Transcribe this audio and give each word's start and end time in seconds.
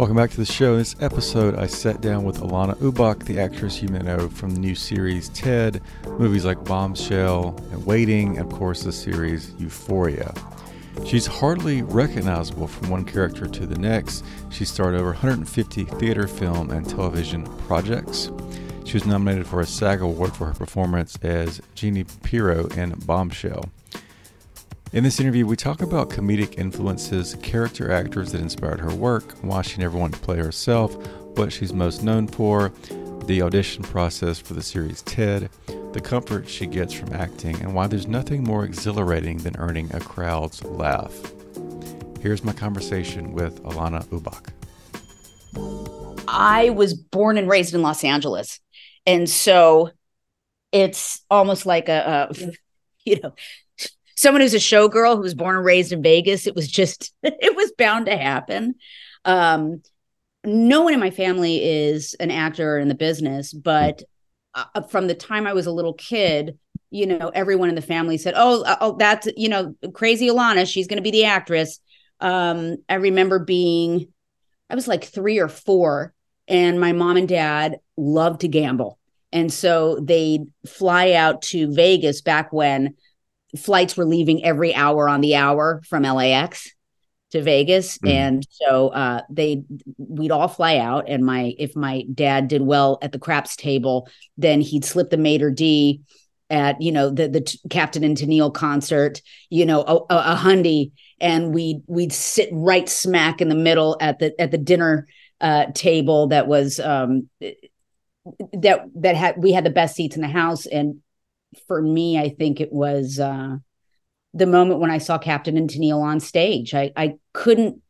Welcome 0.00 0.16
back 0.16 0.30
to 0.30 0.38
the 0.38 0.46
show. 0.46 0.72
In 0.72 0.78
this 0.78 0.96
episode, 1.00 1.56
I 1.56 1.66
sat 1.66 2.00
down 2.00 2.24
with 2.24 2.40
Alanna 2.40 2.74
Ubach, 2.76 3.22
the 3.26 3.38
actress 3.38 3.82
you 3.82 3.90
may 3.90 3.98
know 3.98 4.30
from 4.30 4.54
the 4.54 4.58
new 4.58 4.74
series 4.74 5.28
Ted, 5.28 5.82
movies 6.06 6.46
like 6.46 6.64
Bombshell 6.64 7.54
and 7.70 7.84
Waiting, 7.84 8.38
and 8.38 8.50
of 8.50 8.58
course 8.58 8.82
the 8.82 8.92
series 8.92 9.52
Euphoria. 9.58 10.32
She's 11.04 11.26
hardly 11.26 11.82
recognizable 11.82 12.66
from 12.66 12.88
one 12.88 13.04
character 13.04 13.44
to 13.44 13.66
the 13.66 13.76
next. 13.76 14.24
She 14.48 14.64
starred 14.64 14.94
over 14.94 15.08
150 15.08 15.84
theater, 15.84 16.26
film, 16.26 16.70
and 16.70 16.88
television 16.88 17.44
projects. 17.66 18.30
She 18.86 18.94
was 18.94 19.04
nominated 19.04 19.46
for 19.46 19.60
a 19.60 19.66
SAG 19.66 20.00
Award 20.00 20.34
for 20.34 20.46
her 20.46 20.54
performance 20.54 21.18
as 21.20 21.60
Jeanine 21.76 22.08
Pirro 22.22 22.68
in 22.68 22.92
Bombshell. 23.00 23.68
In 24.92 25.04
this 25.04 25.20
interview, 25.20 25.46
we 25.46 25.54
talk 25.54 25.82
about 25.82 26.10
comedic 26.10 26.58
influences, 26.58 27.36
character 27.42 27.92
actors 27.92 28.32
that 28.32 28.40
inspired 28.40 28.80
her 28.80 28.92
work, 28.92 29.34
why 29.40 29.62
she 29.62 29.78
never 29.78 29.96
wanted 29.96 30.16
to 30.16 30.22
play 30.22 30.38
herself, 30.38 30.96
what 31.36 31.52
she's 31.52 31.72
most 31.72 32.02
known 32.02 32.26
for, 32.26 32.72
the 33.26 33.40
audition 33.40 33.84
process 33.84 34.40
for 34.40 34.54
the 34.54 34.62
series 34.62 35.02
Ted, 35.02 35.48
the 35.92 36.00
comfort 36.00 36.48
she 36.48 36.66
gets 36.66 36.92
from 36.92 37.12
acting, 37.12 37.54
and 37.60 37.72
why 37.72 37.86
there's 37.86 38.08
nothing 38.08 38.42
more 38.42 38.64
exhilarating 38.64 39.38
than 39.38 39.54
earning 39.58 39.94
a 39.94 40.00
crowd's 40.00 40.64
laugh. 40.64 41.14
Here's 42.20 42.42
my 42.42 42.52
conversation 42.52 43.32
with 43.32 43.62
Alanna 43.62 44.04
Ubach. 44.06 44.48
I 46.26 46.70
was 46.70 46.94
born 46.94 47.38
and 47.38 47.48
raised 47.48 47.74
in 47.74 47.82
Los 47.82 48.02
Angeles. 48.02 48.58
And 49.06 49.30
so 49.30 49.92
it's 50.72 51.24
almost 51.30 51.64
like 51.64 51.88
a, 51.88 52.28
a 52.28 52.52
you 53.04 53.20
know, 53.22 53.34
someone 54.20 54.42
who's 54.42 54.54
a 54.54 54.58
showgirl 54.58 55.16
who 55.16 55.22
was 55.22 55.34
born 55.34 55.56
and 55.56 55.64
raised 55.64 55.92
in 55.92 56.02
Vegas. 56.02 56.46
It 56.46 56.54
was 56.54 56.68
just, 56.68 57.14
it 57.22 57.56
was 57.56 57.72
bound 57.78 58.06
to 58.06 58.16
happen. 58.16 58.74
Um, 59.24 59.82
no 60.44 60.82
one 60.82 60.94
in 60.94 61.00
my 61.00 61.10
family 61.10 61.64
is 61.64 62.14
an 62.20 62.30
actor 62.30 62.78
in 62.78 62.88
the 62.88 62.94
business, 62.94 63.52
but 63.52 64.02
uh, 64.54 64.82
from 64.82 65.06
the 65.06 65.14
time 65.14 65.46
I 65.46 65.54
was 65.54 65.66
a 65.66 65.72
little 65.72 65.94
kid, 65.94 66.58
you 66.90 67.06
know, 67.06 67.30
everyone 67.34 67.68
in 67.68 67.74
the 67.74 67.82
family 67.82 68.18
said, 68.18 68.34
"Oh, 68.36 68.62
uh, 68.64 68.76
oh, 68.80 68.96
that's 68.98 69.28
you 69.36 69.48
know, 69.48 69.76
crazy 69.92 70.28
Alanna. 70.28 70.66
She's 70.66 70.88
going 70.88 70.96
to 70.96 71.02
be 71.02 71.12
the 71.12 71.26
actress." 71.26 71.78
Um, 72.20 72.78
I 72.88 72.94
remember 72.94 73.38
being, 73.38 74.08
I 74.68 74.74
was 74.74 74.88
like 74.88 75.04
three 75.04 75.38
or 75.38 75.48
four, 75.48 76.14
and 76.48 76.80
my 76.80 76.92
mom 76.92 77.16
and 77.16 77.28
dad 77.28 77.78
loved 77.96 78.40
to 78.40 78.48
gamble, 78.48 78.98
and 79.30 79.52
so 79.52 80.00
they'd 80.00 80.46
fly 80.66 81.12
out 81.12 81.42
to 81.42 81.72
Vegas 81.72 82.22
back 82.22 82.52
when 82.52 82.96
flights 83.58 83.96
were 83.96 84.04
leaving 84.04 84.44
every 84.44 84.74
hour 84.74 85.08
on 85.08 85.20
the 85.20 85.36
hour 85.36 85.82
from 85.88 86.02
LAX 86.02 86.70
to 87.30 87.42
Vegas. 87.42 87.98
Mm. 87.98 88.10
And 88.10 88.46
so 88.50 88.88
uh, 88.88 89.22
they 89.30 89.62
we'd 89.98 90.30
all 90.30 90.48
fly 90.48 90.78
out. 90.78 91.08
And 91.08 91.24
my 91.24 91.54
if 91.58 91.76
my 91.76 92.04
dad 92.12 92.48
did 92.48 92.62
well 92.62 92.98
at 93.02 93.12
the 93.12 93.18
craps 93.18 93.56
table, 93.56 94.08
then 94.36 94.60
he'd 94.60 94.84
slip 94.84 95.10
the 95.10 95.16
maître 95.16 95.54
d 95.54 96.02
at 96.50 96.80
you 96.82 96.92
know 96.92 97.10
the 97.10 97.28
the 97.28 97.42
t- 97.42 97.60
Captain 97.70 98.04
and 98.04 98.16
Tennille 98.16 98.52
concert, 98.52 99.22
you 99.48 99.64
know 99.64 99.82
a, 99.82 99.96
a, 100.12 100.32
a 100.32 100.36
hundy, 100.36 100.92
and 101.20 101.54
we 101.54 101.80
we'd 101.86 102.12
sit 102.12 102.48
right 102.52 102.88
smack 102.88 103.40
in 103.40 103.48
the 103.48 103.54
middle 103.54 103.96
at 104.00 104.18
the 104.18 104.38
at 104.40 104.50
the 104.50 104.58
dinner 104.58 105.06
uh, 105.40 105.66
table 105.74 106.26
that 106.28 106.48
was 106.48 106.80
um, 106.80 107.28
that 108.52 108.84
that 108.96 109.14
had 109.14 109.36
we 109.38 109.52
had 109.52 109.64
the 109.64 109.70
best 109.70 109.94
seats 109.94 110.16
in 110.16 110.22
the 110.22 110.28
house 110.28 110.66
and 110.66 111.00
for 111.66 111.82
me 111.82 112.18
i 112.18 112.28
think 112.28 112.60
it 112.60 112.72
was 112.72 113.18
uh 113.18 113.56
the 114.34 114.46
moment 114.46 114.80
when 114.80 114.90
i 114.90 114.98
saw 114.98 115.18
captain 115.18 115.56
and 115.56 115.68
Tennille 115.68 116.00
on 116.00 116.20
stage. 116.20 116.74
I 116.74 116.92
i 116.96 117.14
couldn't 117.32 117.82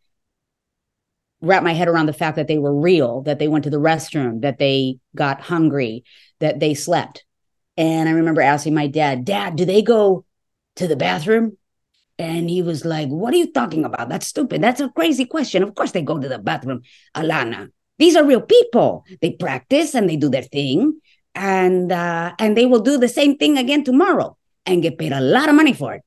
wrap 1.42 1.62
my 1.62 1.72
head 1.72 1.88
around 1.88 2.06
the 2.06 2.12
fact 2.12 2.36
that 2.36 2.48
they 2.48 2.58
were 2.58 2.74
real 2.74 3.22
that 3.22 3.38
they 3.38 3.48
went 3.48 3.64
to 3.64 3.70
the 3.70 3.78
restroom 3.78 4.42
that 4.42 4.58
they 4.58 4.98
got 5.14 5.40
hungry 5.40 6.04
that 6.38 6.60
they 6.60 6.74
slept. 6.74 7.24
And 7.76 8.08
i 8.08 8.12
remember 8.12 8.40
asking 8.40 8.74
my 8.74 8.86
dad 8.86 9.24
dad 9.24 9.56
do 9.56 9.64
they 9.64 9.82
go 9.82 10.24
to 10.76 10.86
the 10.86 10.96
bathroom? 10.96 11.56
And 12.18 12.50
he 12.50 12.60
was 12.62 12.84
like 12.84 13.08
what 13.08 13.32
are 13.34 13.38
you 13.38 13.52
talking 13.52 13.84
about? 13.84 14.08
That's 14.08 14.26
stupid. 14.26 14.62
That's 14.62 14.80
a 14.80 14.90
crazy 14.90 15.24
question. 15.24 15.62
Of 15.62 15.74
course 15.74 15.92
they 15.92 16.02
go 16.02 16.18
to 16.18 16.28
the 16.28 16.38
bathroom 16.38 16.82
Alanna. 17.14 17.70
these 17.98 18.16
are 18.16 18.24
real 18.24 18.42
people. 18.42 19.04
They 19.20 19.32
practice 19.32 19.94
and 19.94 20.08
they 20.08 20.16
do 20.16 20.28
their 20.30 20.42
thing, 20.42 21.00
and 21.40 21.90
uh, 21.90 22.34
and 22.38 22.54
they 22.54 22.66
will 22.66 22.80
do 22.80 22.98
the 22.98 23.08
same 23.08 23.38
thing 23.38 23.56
again 23.56 23.82
tomorrow 23.82 24.36
and 24.66 24.82
get 24.82 24.98
paid 24.98 25.12
a 25.12 25.22
lot 25.22 25.48
of 25.48 25.54
money 25.54 25.72
for 25.72 25.94
it. 25.94 26.02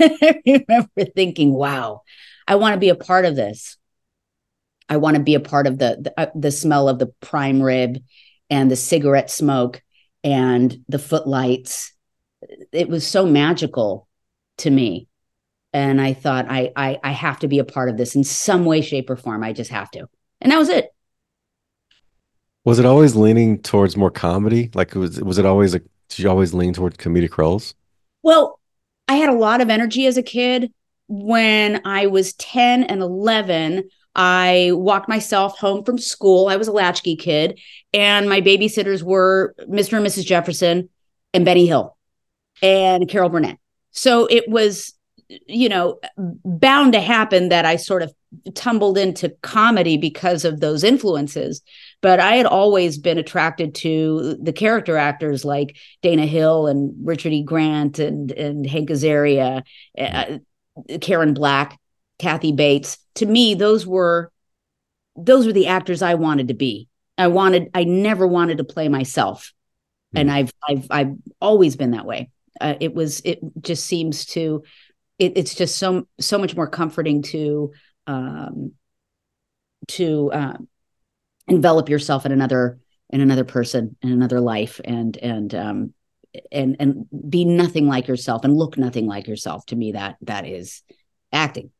I 0.00 0.40
remember 0.44 1.12
thinking, 1.14 1.54
"Wow, 1.54 2.02
I 2.48 2.56
want 2.56 2.74
to 2.74 2.80
be 2.80 2.88
a 2.88 2.96
part 2.96 3.24
of 3.24 3.36
this. 3.36 3.76
I 4.88 4.96
want 4.96 5.16
to 5.16 5.22
be 5.22 5.36
a 5.36 5.40
part 5.40 5.68
of 5.68 5.78
the 5.78 5.98
the, 6.00 6.20
uh, 6.20 6.30
the 6.34 6.50
smell 6.50 6.88
of 6.88 6.98
the 6.98 7.12
prime 7.20 7.62
rib 7.62 8.02
and 8.50 8.68
the 8.68 8.76
cigarette 8.76 9.30
smoke 9.30 9.82
and 10.24 10.76
the 10.88 10.98
footlights. 10.98 11.92
It 12.72 12.88
was 12.88 13.06
so 13.06 13.24
magical 13.24 14.08
to 14.58 14.70
me." 14.70 15.06
And 15.72 16.00
I 16.00 16.12
thought, 16.12 16.46
I, 16.48 16.72
I 16.74 16.98
I 17.04 17.12
have 17.12 17.38
to 17.40 17.48
be 17.48 17.60
a 17.60 17.64
part 17.64 17.88
of 17.88 17.96
this 17.96 18.16
in 18.16 18.24
some 18.24 18.64
way, 18.64 18.80
shape, 18.80 19.10
or 19.10 19.16
form. 19.16 19.44
I 19.44 19.52
just 19.52 19.70
have 19.70 19.92
to. 19.92 20.08
And 20.40 20.50
that 20.50 20.58
was 20.58 20.70
it. 20.70 20.88
Was 22.66 22.80
it 22.80 22.84
always 22.84 23.14
leaning 23.14 23.62
towards 23.62 23.96
more 23.96 24.10
comedy? 24.10 24.70
Like 24.74 24.94
was 24.96 25.20
was 25.20 25.38
it 25.38 25.46
always 25.46 25.74
a 25.74 25.78
did 25.78 26.18
you 26.18 26.28
always 26.28 26.52
lean 26.52 26.72
towards 26.72 26.96
comedic 26.96 27.38
roles? 27.38 27.74
Well, 28.24 28.58
I 29.06 29.14
had 29.14 29.28
a 29.28 29.34
lot 29.34 29.60
of 29.60 29.70
energy 29.70 30.06
as 30.06 30.16
a 30.16 30.22
kid. 30.22 30.72
When 31.08 31.80
I 31.86 32.08
was 32.08 32.32
10 32.34 32.82
and 32.82 33.00
11, 33.00 33.88
I 34.16 34.72
walked 34.72 35.08
myself 35.08 35.56
home 35.58 35.84
from 35.84 35.96
school. 35.96 36.48
I 36.48 36.56
was 36.56 36.66
a 36.66 36.72
latchkey 36.72 37.14
kid, 37.14 37.60
and 37.94 38.28
my 38.28 38.40
babysitters 38.40 39.02
were 39.02 39.54
Mr. 39.70 39.98
and 39.98 40.06
Mrs. 40.06 40.24
Jefferson 40.24 40.88
and 41.32 41.44
Benny 41.44 41.66
Hill 41.66 41.96
and 42.62 43.08
Carol 43.08 43.28
Burnett. 43.28 43.58
So 43.92 44.26
it 44.26 44.48
was, 44.48 44.94
you 45.28 45.68
know, 45.68 45.98
bound 46.16 46.92
to 46.92 47.00
happen 47.00 47.48
that 47.48 47.64
I 47.64 47.76
sort 47.76 48.02
of 48.02 48.14
tumbled 48.54 48.98
into 48.98 49.30
comedy 49.42 49.96
because 49.96 50.44
of 50.44 50.60
those 50.60 50.84
influences 50.84 51.62
but 52.06 52.20
I 52.20 52.36
had 52.36 52.46
always 52.46 52.98
been 52.98 53.18
attracted 53.18 53.74
to 53.76 54.36
the 54.40 54.52
character 54.52 54.96
actors 54.96 55.44
like 55.44 55.76
Dana 56.02 56.26
Hill 56.26 56.66
and 56.66 56.94
Richard 57.02 57.32
E. 57.32 57.42
Grant 57.42 57.98
and 57.98 58.30
and 58.32 58.64
Hank 58.64 58.90
Azaria, 58.90 59.62
uh, 59.98 60.38
Karen 61.00 61.34
Black, 61.34 61.78
Kathy 62.18 62.52
Bates. 62.52 62.98
To 63.16 63.26
me, 63.26 63.54
those 63.54 63.86
were 63.86 64.30
those 65.16 65.46
were 65.46 65.52
the 65.52 65.68
actors 65.68 66.02
I 66.02 66.14
wanted 66.14 66.48
to 66.48 66.54
be. 66.54 66.88
I 67.18 67.28
wanted 67.28 67.70
I 67.74 67.84
never 67.84 68.26
wanted 68.26 68.58
to 68.58 68.64
play 68.64 68.88
myself, 68.88 69.52
mm. 70.14 70.20
and 70.20 70.30
I've 70.30 70.52
I've 70.68 70.86
I've 70.90 71.14
always 71.40 71.76
been 71.76 71.92
that 71.92 72.06
way. 72.06 72.30
Uh, 72.60 72.74
it 72.78 72.94
was 72.94 73.20
it 73.24 73.40
just 73.60 73.84
seems 73.86 74.26
to 74.26 74.62
it, 75.18 75.32
it's 75.36 75.54
just 75.54 75.78
so 75.78 76.06
so 76.20 76.38
much 76.38 76.56
more 76.56 76.66
comforting 76.66 77.22
to 77.22 77.72
um 78.06 78.72
to 79.88 80.32
uh, 80.32 80.56
envelop 81.48 81.88
yourself 81.88 82.26
in 82.26 82.32
another 82.32 82.78
in 83.10 83.20
another 83.20 83.44
person 83.44 83.96
in 84.02 84.10
another 84.10 84.40
life 84.40 84.80
and 84.84 85.16
and 85.18 85.54
um 85.54 85.94
and 86.50 86.76
and 86.80 87.06
be 87.28 87.44
nothing 87.44 87.86
like 87.86 88.08
yourself 88.08 88.44
and 88.44 88.56
look 88.56 88.76
nothing 88.76 89.06
like 89.06 89.26
yourself. 89.26 89.64
To 89.66 89.76
me 89.76 89.92
that 89.92 90.16
that 90.22 90.46
is 90.46 90.82
acting. 91.32 91.70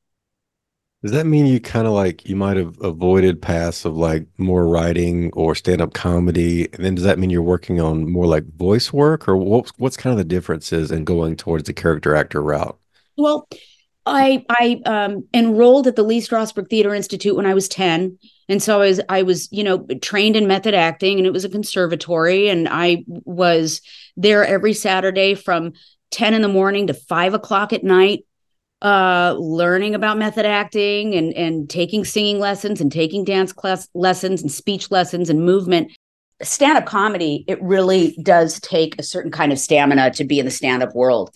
Does 1.02 1.12
that 1.12 1.26
mean 1.26 1.46
you 1.46 1.60
kind 1.60 1.86
of 1.86 1.92
like 1.92 2.28
you 2.28 2.34
might 2.34 2.56
have 2.56 2.80
avoided 2.80 3.40
paths 3.40 3.84
of 3.84 3.96
like 3.96 4.26
more 4.38 4.66
writing 4.66 5.30
or 5.34 5.54
stand-up 5.54 5.92
comedy? 5.92 6.68
And 6.72 6.84
then 6.84 6.94
does 6.94 7.04
that 7.04 7.18
mean 7.18 7.30
you're 7.30 7.42
working 7.42 7.80
on 7.80 8.10
more 8.10 8.26
like 8.26 8.44
voice 8.56 8.92
work? 8.92 9.28
Or 9.28 9.36
what's 9.36 9.72
what's 9.76 9.96
kind 9.96 10.12
of 10.12 10.18
the 10.18 10.24
differences 10.24 10.90
in 10.90 11.04
going 11.04 11.36
towards 11.36 11.64
the 11.64 11.74
character 11.74 12.16
actor 12.16 12.42
route 12.42 12.78
well 13.16 13.48
I 14.06 14.44
I 14.48 14.80
um, 14.86 15.26
enrolled 15.34 15.88
at 15.88 15.96
the 15.96 16.04
Lee 16.04 16.20
Strasberg 16.20 16.70
Theater 16.70 16.94
Institute 16.94 17.34
when 17.34 17.44
I 17.44 17.54
was 17.54 17.68
ten, 17.68 18.18
and 18.48 18.62
so 18.62 18.80
I 18.80 18.86
was 18.86 19.00
I 19.08 19.22
was 19.22 19.48
you 19.50 19.64
know 19.64 19.84
trained 20.00 20.36
in 20.36 20.46
method 20.46 20.74
acting, 20.74 21.18
and 21.18 21.26
it 21.26 21.32
was 21.32 21.44
a 21.44 21.50
conservatory, 21.50 22.48
and 22.48 22.68
I 22.70 23.04
was 23.08 23.82
there 24.16 24.46
every 24.46 24.72
Saturday 24.72 25.34
from 25.34 25.72
ten 26.12 26.34
in 26.34 26.42
the 26.42 26.48
morning 26.48 26.86
to 26.86 26.94
five 26.94 27.34
o'clock 27.34 27.72
at 27.72 27.82
night, 27.82 28.24
uh 28.80 29.34
learning 29.38 29.96
about 29.96 30.18
method 30.18 30.46
acting 30.46 31.14
and 31.14 31.34
and 31.34 31.68
taking 31.68 32.04
singing 32.04 32.38
lessons 32.38 32.80
and 32.80 32.92
taking 32.92 33.24
dance 33.24 33.52
class 33.52 33.88
lessons 33.92 34.40
and 34.40 34.52
speech 34.52 34.90
lessons 34.90 35.28
and 35.28 35.44
movement 35.44 35.90
stand-up 36.42 36.84
comedy 36.84 37.44
it 37.48 37.62
really 37.62 38.16
does 38.22 38.60
take 38.60 38.98
a 38.98 39.02
certain 39.02 39.30
kind 39.30 39.52
of 39.52 39.58
stamina 39.58 40.10
to 40.10 40.24
be 40.24 40.38
in 40.38 40.44
the 40.44 40.50
stand-up 40.50 40.94
world. 40.94 41.30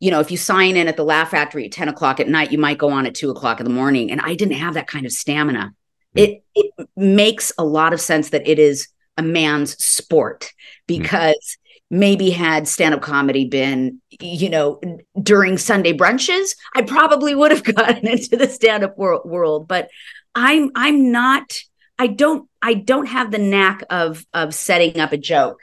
You 0.00 0.10
know 0.10 0.20
if 0.20 0.30
you 0.30 0.36
sign 0.36 0.76
in 0.76 0.88
at 0.88 0.96
the 0.96 1.04
laugh 1.04 1.30
factory 1.30 1.66
at 1.66 1.72
10 1.72 1.88
o'clock 1.88 2.20
at 2.20 2.28
night 2.28 2.52
you 2.52 2.58
might 2.58 2.78
go 2.78 2.90
on 2.90 3.06
at 3.06 3.14
2 3.14 3.30
o'clock 3.30 3.60
in 3.60 3.64
the 3.64 3.72
morning 3.72 4.10
and 4.10 4.20
i 4.20 4.34
didn't 4.34 4.54
have 4.56 4.74
that 4.74 4.86
kind 4.86 5.06
of 5.06 5.12
stamina. 5.12 5.72
Hmm. 6.14 6.18
It 6.18 6.44
it 6.54 6.88
makes 6.96 7.52
a 7.56 7.64
lot 7.64 7.92
of 7.92 8.00
sense 8.00 8.30
that 8.30 8.46
it 8.46 8.58
is 8.58 8.88
a 9.16 9.22
man's 9.22 9.82
sport 9.82 10.52
hmm. 10.88 10.96
because 10.98 11.56
maybe 11.92 12.30
had 12.30 12.66
stand-up 12.66 13.02
comedy 13.02 13.44
been 13.44 14.00
you 14.18 14.48
know 14.48 14.80
during 15.22 15.58
sunday 15.58 15.92
brunches 15.92 16.56
i 16.74 16.80
probably 16.80 17.34
would 17.34 17.50
have 17.50 17.62
gotten 17.76 18.06
into 18.08 18.34
the 18.34 18.48
stand-up 18.48 18.96
wor- 18.96 19.22
world 19.26 19.68
but 19.68 19.90
i'm 20.34 20.70
i'm 20.74 21.12
not 21.12 21.52
i 21.98 22.06
don't 22.06 22.48
i 22.60 22.74
don't 22.74 23.06
have 23.06 23.30
the 23.30 23.38
knack 23.38 23.84
of 23.90 24.24
of 24.32 24.54
setting 24.54 25.00
up 25.00 25.12
a 25.12 25.16
joke. 25.16 25.58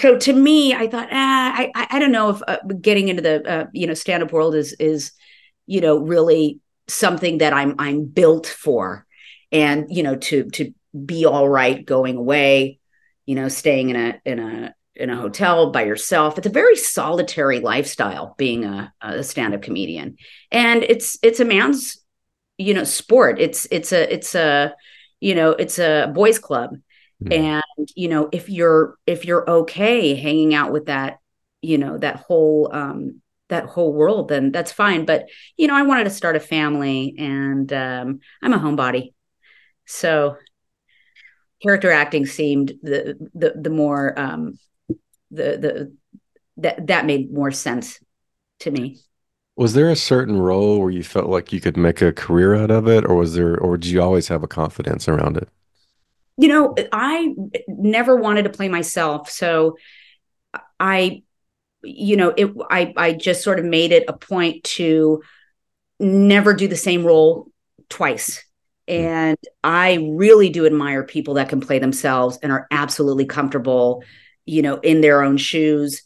So 0.00 0.18
to 0.18 0.32
me 0.32 0.74
i 0.74 0.86
thought 0.86 1.08
ah, 1.10 1.54
I, 1.56 1.86
I 1.90 1.98
don't 1.98 2.12
know 2.12 2.30
if 2.30 2.42
uh, 2.46 2.58
getting 2.80 3.08
into 3.08 3.22
the 3.22 3.48
uh, 3.48 3.66
you 3.72 3.86
know 3.86 3.94
stand-up 3.94 4.32
world 4.32 4.54
is 4.54 4.72
is 4.74 5.12
you 5.66 5.80
know 5.80 5.98
really 5.98 6.60
something 6.88 7.38
that 7.38 7.52
i'm 7.52 7.74
i'm 7.78 8.04
built 8.04 8.46
for. 8.46 9.06
And 9.52 9.86
you 9.88 10.02
know 10.02 10.16
to 10.16 10.48
to 10.50 10.72
be 11.06 11.26
all 11.26 11.48
right 11.48 11.84
going 11.84 12.16
away 12.16 12.78
you 13.26 13.34
know 13.34 13.48
staying 13.48 13.90
in 13.90 13.96
a 13.96 14.20
in 14.24 14.38
a 14.38 14.74
in 14.96 15.10
a 15.10 15.16
hotel 15.16 15.70
by 15.70 15.84
yourself 15.84 16.36
it's 16.36 16.46
a 16.46 16.50
very 16.50 16.76
solitary 16.76 17.60
lifestyle 17.60 18.34
being 18.38 18.64
a, 18.64 18.92
a 19.00 19.22
stand-up 19.22 19.62
comedian. 19.62 20.16
And 20.52 20.82
it's 20.84 21.18
it's 21.22 21.40
a 21.40 21.44
man's 21.44 22.00
you 22.58 22.74
know 22.74 22.84
sport. 22.84 23.40
It's 23.40 23.66
it's 23.70 23.92
a 23.92 24.12
it's 24.12 24.34
a 24.34 24.74
you 25.20 25.34
know 25.34 25.50
it's 25.50 25.78
a 25.78 26.10
boys 26.14 26.38
club. 26.38 26.70
Mhm. 27.22 27.32
and 27.32 27.88
you 27.94 28.08
know 28.08 28.28
if 28.32 28.48
you're 28.48 28.96
if 29.06 29.24
you're 29.24 29.48
okay 29.48 30.14
hanging 30.14 30.54
out 30.54 30.72
with 30.72 30.86
that 30.86 31.18
you 31.60 31.76
know 31.76 31.98
that 31.98 32.16
whole 32.16 32.70
um 32.72 33.20
that 33.48 33.66
whole 33.66 33.92
world 33.92 34.28
then 34.28 34.52
that's 34.52 34.72
fine. 34.72 35.04
But 35.04 35.28
you 35.56 35.66
know 35.66 35.74
i 35.76 35.82
wanted 35.82 36.04
to 36.04 36.10
start 36.10 36.36
a 36.36 36.40
family 36.40 37.14
and 37.18 37.70
um 37.72 38.20
i'm 38.42 38.54
a 38.54 38.58
homebody. 38.58 39.12
So 39.86 40.36
character 41.62 41.90
acting 41.90 42.26
seemed 42.26 42.72
the 42.82 43.16
the 43.34 43.52
the 43.60 43.70
more 43.70 44.18
um 44.18 44.58
the 45.30 45.58
the 45.58 45.96
that 46.56 46.86
that 46.86 47.06
made 47.06 47.32
more 47.32 47.50
sense 47.50 48.00
to 48.60 48.70
me 48.70 49.00
Was 49.60 49.74
there 49.74 49.90
a 49.90 49.96
certain 49.96 50.38
role 50.38 50.80
where 50.80 50.90
you 50.90 51.04
felt 51.04 51.28
like 51.28 51.52
you 51.52 51.60
could 51.60 51.76
make 51.76 52.00
a 52.02 52.12
career 52.12 52.54
out 52.54 52.70
of 52.70 52.88
it, 52.88 53.04
or 53.04 53.14
was 53.14 53.34
there, 53.34 53.56
or 53.58 53.76
did 53.76 53.90
you 53.90 54.02
always 54.02 54.28
have 54.28 54.42
a 54.42 54.48
confidence 54.48 55.06
around 55.06 55.36
it? 55.36 55.48
you 56.40 56.48
know 56.48 56.74
i 56.90 57.34
never 57.68 58.16
wanted 58.16 58.44
to 58.44 58.50
play 58.50 58.68
myself 58.68 59.28
so 59.28 59.76
i 60.78 61.22
you 61.82 62.16
know 62.16 62.32
it 62.36 62.50
i 62.70 62.92
i 62.96 63.12
just 63.12 63.44
sort 63.44 63.58
of 63.58 63.64
made 63.64 63.92
it 63.92 64.04
a 64.08 64.12
point 64.12 64.64
to 64.64 65.22
never 65.98 66.54
do 66.54 66.66
the 66.66 66.76
same 66.76 67.04
role 67.04 67.50
twice. 67.90 68.42
Hmm. 68.88 68.94
And 68.94 69.38
i 69.62 70.08
really 70.12 70.48
do 70.48 70.64
admire 70.64 71.04
people 71.04 71.34
that 71.34 71.50
can 71.50 71.60
play 71.60 71.78
themselves 71.78 72.38
and 72.42 72.50
are 72.50 72.66
absolutely 72.70 73.26
comfortable 73.26 74.02
you 74.46 74.62
know 74.62 74.76
in 74.78 75.02
their 75.02 75.22
own 75.22 75.36
shoes 75.36 76.02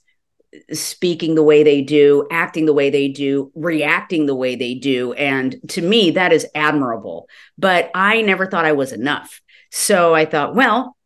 speaking 0.72 1.34
the 1.34 1.42
way 1.42 1.62
they 1.62 1.82
do 1.82 2.26
acting 2.30 2.66
the 2.66 2.72
way 2.72 2.90
they 2.90 3.08
do 3.08 3.50
reacting 3.54 4.26
the 4.26 4.34
way 4.34 4.56
they 4.56 4.74
do. 4.74 5.12
And 5.14 5.56
to 5.70 5.82
me 5.82 6.12
that 6.12 6.32
is 6.32 6.46
admirable. 6.54 7.28
But 7.58 7.90
i 7.94 8.22
never 8.22 8.46
thought 8.46 8.64
i 8.64 8.72
was 8.72 8.92
enough. 8.92 9.40
So 9.70 10.14
i 10.14 10.24
thought 10.24 10.54
well 10.54 10.96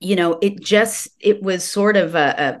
you 0.00 0.16
know 0.16 0.38
it 0.42 0.60
just 0.60 1.08
it 1.20 1.42
was 1.42 1.64
sort 1.64 1.96
of 1.96 2.14
a, 2.14 2.58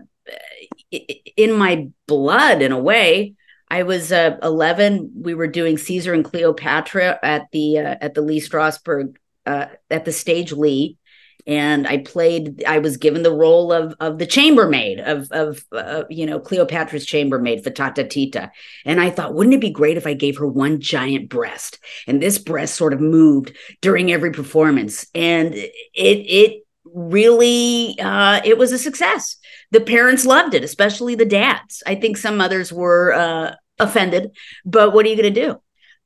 in 1.36 1.52
my 1.52 1.88
blood 2.06 2.62
in 2.62 2.72
a 2.72 2.78
way. 2.78 3.34
I 3.68 3.84
was 3.84 4.12
uh, 4.12 4.36
11 4.42 5.12
we 5.22 5.34
were 5.34 5.46
doing 5.46 5.78
caesar 5.78 6.12
and 6.12 6.24
cleopatra 6.24 7.18
at 7.22 7.50
the 7.52 7.78
uh, 7.78 7.96
at 8.00 8.14
the 8.14 8.20
lee 8.20 8.40
strasberg 8.40 9.16
uh, 9.46 9.66
at 9.90 10.04
the 10.04 10.12
stage 10.12 10.52
lee 10.52 10.98
and 11.46 11.86
i 11.86 11.98
played 11.98 12.62
i 12.66 12.78
was 12.78 12.96
given 12.96 13.22
the 13.22 13.34
role 13.34 13.72
of 13.72 13.94
of 14.00 14.18
the 14.18 14.26
chambermaid 14.26 15.00
of 15.00 15.30
of 15.32 15.64
uh, 15.72 16.04
you 16.08 16.26
know 16.26 16.38
cleopatra's 16.38 17.06
chambermaid 17.06 17.64
Ftatateeta. 17.64 18.50
And 18.84 19.00
i 19.00 19.10
thought 19.10 19.34
wouldn't 19.34 19.54
it 19.54 19.60
be 19.60 19.70
great 19.70 19.96
if 19.96 20.06
i 20.06 20.14
gave 20.14 20.38
her 20.38 20.46
one 20.46 20.80
giant 20.80 21.28
breast? 21.28 21.78
And 22.06 22.22
this 22.22 22.38
breast 22.38 22.74
sort 22.74 22.92
of 22.92 23.00
moved 23.00 23.56
during 23.80 24.12
every 24.12 24.32
performance. 24.32 25.06
And 25.14 25.54
it 25.54 25.70
it 25.94 26.62
really 26.84 27.98
uh 28.00 28.40
it 28.44 28.58
was 28.58 28.72
a 28.72 28.78
success. 28.78 29.36
The 29.70 29.80
parents 29.80 30.26
loved 30.26 30.54
it 30.54 30.64
especially 30.64 31.14
the 31.14 31.24
dads. 31.24 31.82
I 31.86 31.94
think 31.94 32.16
some 32.16 32.36
mothers 32.36 32.72
were 32.72 33.12
uh 33.12 33.54
offended 33.78 34.30
but 34.64 34.92
what 34.92 35.04
are 35.06 35.08
you 35.08 35.16
going 35.16 35.32
to 35.34 35.40
do 35.40 35.60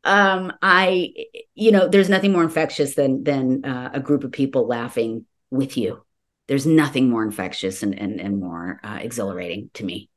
um 0.06 0.52
i 0.62 1.12
you 1.54 1.72
know 1.72 1.88
there's 1.88 2.08
nothing 2.08 2.32
more 2.32 2.42
infectious 2.42 2.94
than 2.94 3.24
than 3.24 3.64
uh, 3.64 3.90
a 3.92 4.00
group 4.00 4.24
of 4.24 4.32
people 4.32 4.66
laughing 4.66 5.26
with 5.50 5.76
you 5.76 6.02
there's 6.48 6.66
nothing 6.66 7.10
more 7.10 7.24
infectious 7.24 7.82
and 7.82 7.98
and, 7.98 8.20
and 8.20 8.40
more 8.40 8.80
uh, 8.84 8.98
exhilarating 9.00 9.70
to 9.74 9.84
me 9.84 10.08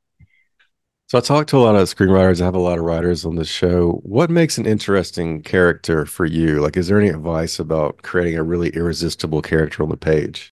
So 1.08 1.18
I 1.18 1.20
talk 1.20 1.46
to 1.48 1.56
a 1.56 1.58
lot 1.58 1.74
of 1.76 1.88
screenwriters. 1.88 2.40
I 2.40 2.44
have 2.44 2.54
a 2.54 2.58
lot 2.58 2.78
of 2.78 2.84
writers 2.84 3.24
on 3.26 3.34
the 3.34 3.44
show. 3.44 4.00
What 4.04 4.30
makes 4.30 4.58
an 4.58 4.66
interesting 4.66 5.42
character 5.42 6.06
for 6.06 6.24
you? 6.24 6.60
Like, 6.60 6.76
is 6.76 6.86
there 6.88 7.00
any 7.00 7.08
advice 7.10 7.58
about 7.58 8.02
creating 8.02 8.38
a 8.38 8.44
really 8.44 8.70
irresistible 8.70 9.42
character 9.42 9.82
on 9.82 9.88
the 9.88 9.96
page? 9.96 10.54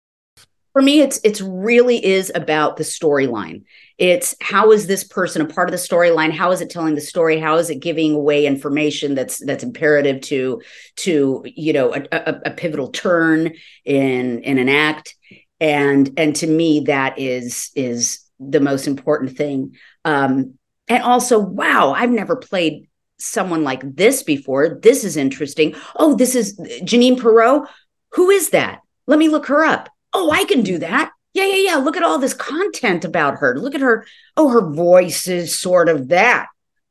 For 0.72 0.82
me 0.82 1.00
it's 1.00 1.20
it's 1.24 1.40
really 1.40 2.04
is 2.04 2.30
about 2.34 2.76
the 2.76 2.84
storyline. 2.84 3.64
It's 3.98 4.36
how 4.40 4.70
is 4.70 4.86
this 4.86 5.02
person 5.02 5.42
a 5.42 5.46
part 5.46 5.68
of 5.68 5.72
the 5.72 5.78
storyline? 5.78 6.30
How 6.30 6.52
is 6.52 6.60
it 6.60 6.70
telling 6.70 6.94
the 6.94 7.00
story? 7.00 7.40
How 7.40 7.56
is 7.56 7.70
it 7.70 7.80
giving 7.80 8.14
away 8.14 8.46
information 8.46 9.14
that's 9.14 9.44
that's 9.44 9.64
imperative 9.64 10.20
to 10.22 10.62
to 10.96 11.42
you 11.44 11.72
know 11.72 11.92
a, 11.92 12.06
a, 12.12 12.40
a 12.46 12.50
pivotal 12.52 12.92
turn 12.92 13.52
in 13.84 14.42
in 14.42 14.58
an 14.58 14.68
act? 14.68 15.16
And 15.58 16.12
and 16.16 16.36
to 16.36 16.46
me 16.46 16.80
that 16.86 17.18
is 17.18 17.70
is 17.74 18.20
the 18.38 18.60
most 18.60 18.86
important 18.86 19.36
thing. 19.36 19.76
Um 20.04 20.54
and 20.88 21.02
also 21.02 21.38
wow 21.38 21.92
i've 21.92 22.10
never 22.10 22.36
played 22.36 22.88
someone 23.18 23.64
like 23.64 23.82
this 23.96 24.22
before. 24.22 24.78
This 24.80 25.02
is 25.02 25.16
interesting. 25.16 25.74
Oh 25.96 26.14
this 26.14 26.36
is 26.36 26.56
Jeanine 26.84 27.20
Pirro 27.20 27.66
who 28.12 28.30
is 28.30 28.50
that? 28.50 28.82
Let 29.08 29.18
me 29.18 29.28
look 29.28 29.46
her 29.46 29.64
up 29.64 29.88
oh, 30.12 30.30
I 30.30 30.44
can 30.44 30.62
do 30.62 30.78
that. 30.78 31.12
Yeah, 31.32 31.46
yeah, 31.46 31.72
yeah. 31.72 31.76
Look 31.76 31.96
at 31.96 32.02
all 32.02 32.18
this 32.18 32.34
content 32.34 33.04
about 33.04 33.36
her. 33.36 33.56
Look 33.58 33.74
at 33.74 33.80
her. 33.80 34.04
Oh, 34.36 34.48
her 34.48 34.72
voice 34.72 35.28
is 35.28 35.56
sort 35.56 35.88
of 35.88 36.08
that. 36.08 36.48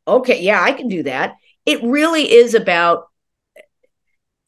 Okay, 0.08 0.42
yeah, 0.42 0.62
I 0.62 0.72
can 0.72 0.88
do 0.88 1.04
that. 1.04 1.36
It 1.66 1.84
really 1.84 2.32
is 2.32 2.56
about, 2.56 3.10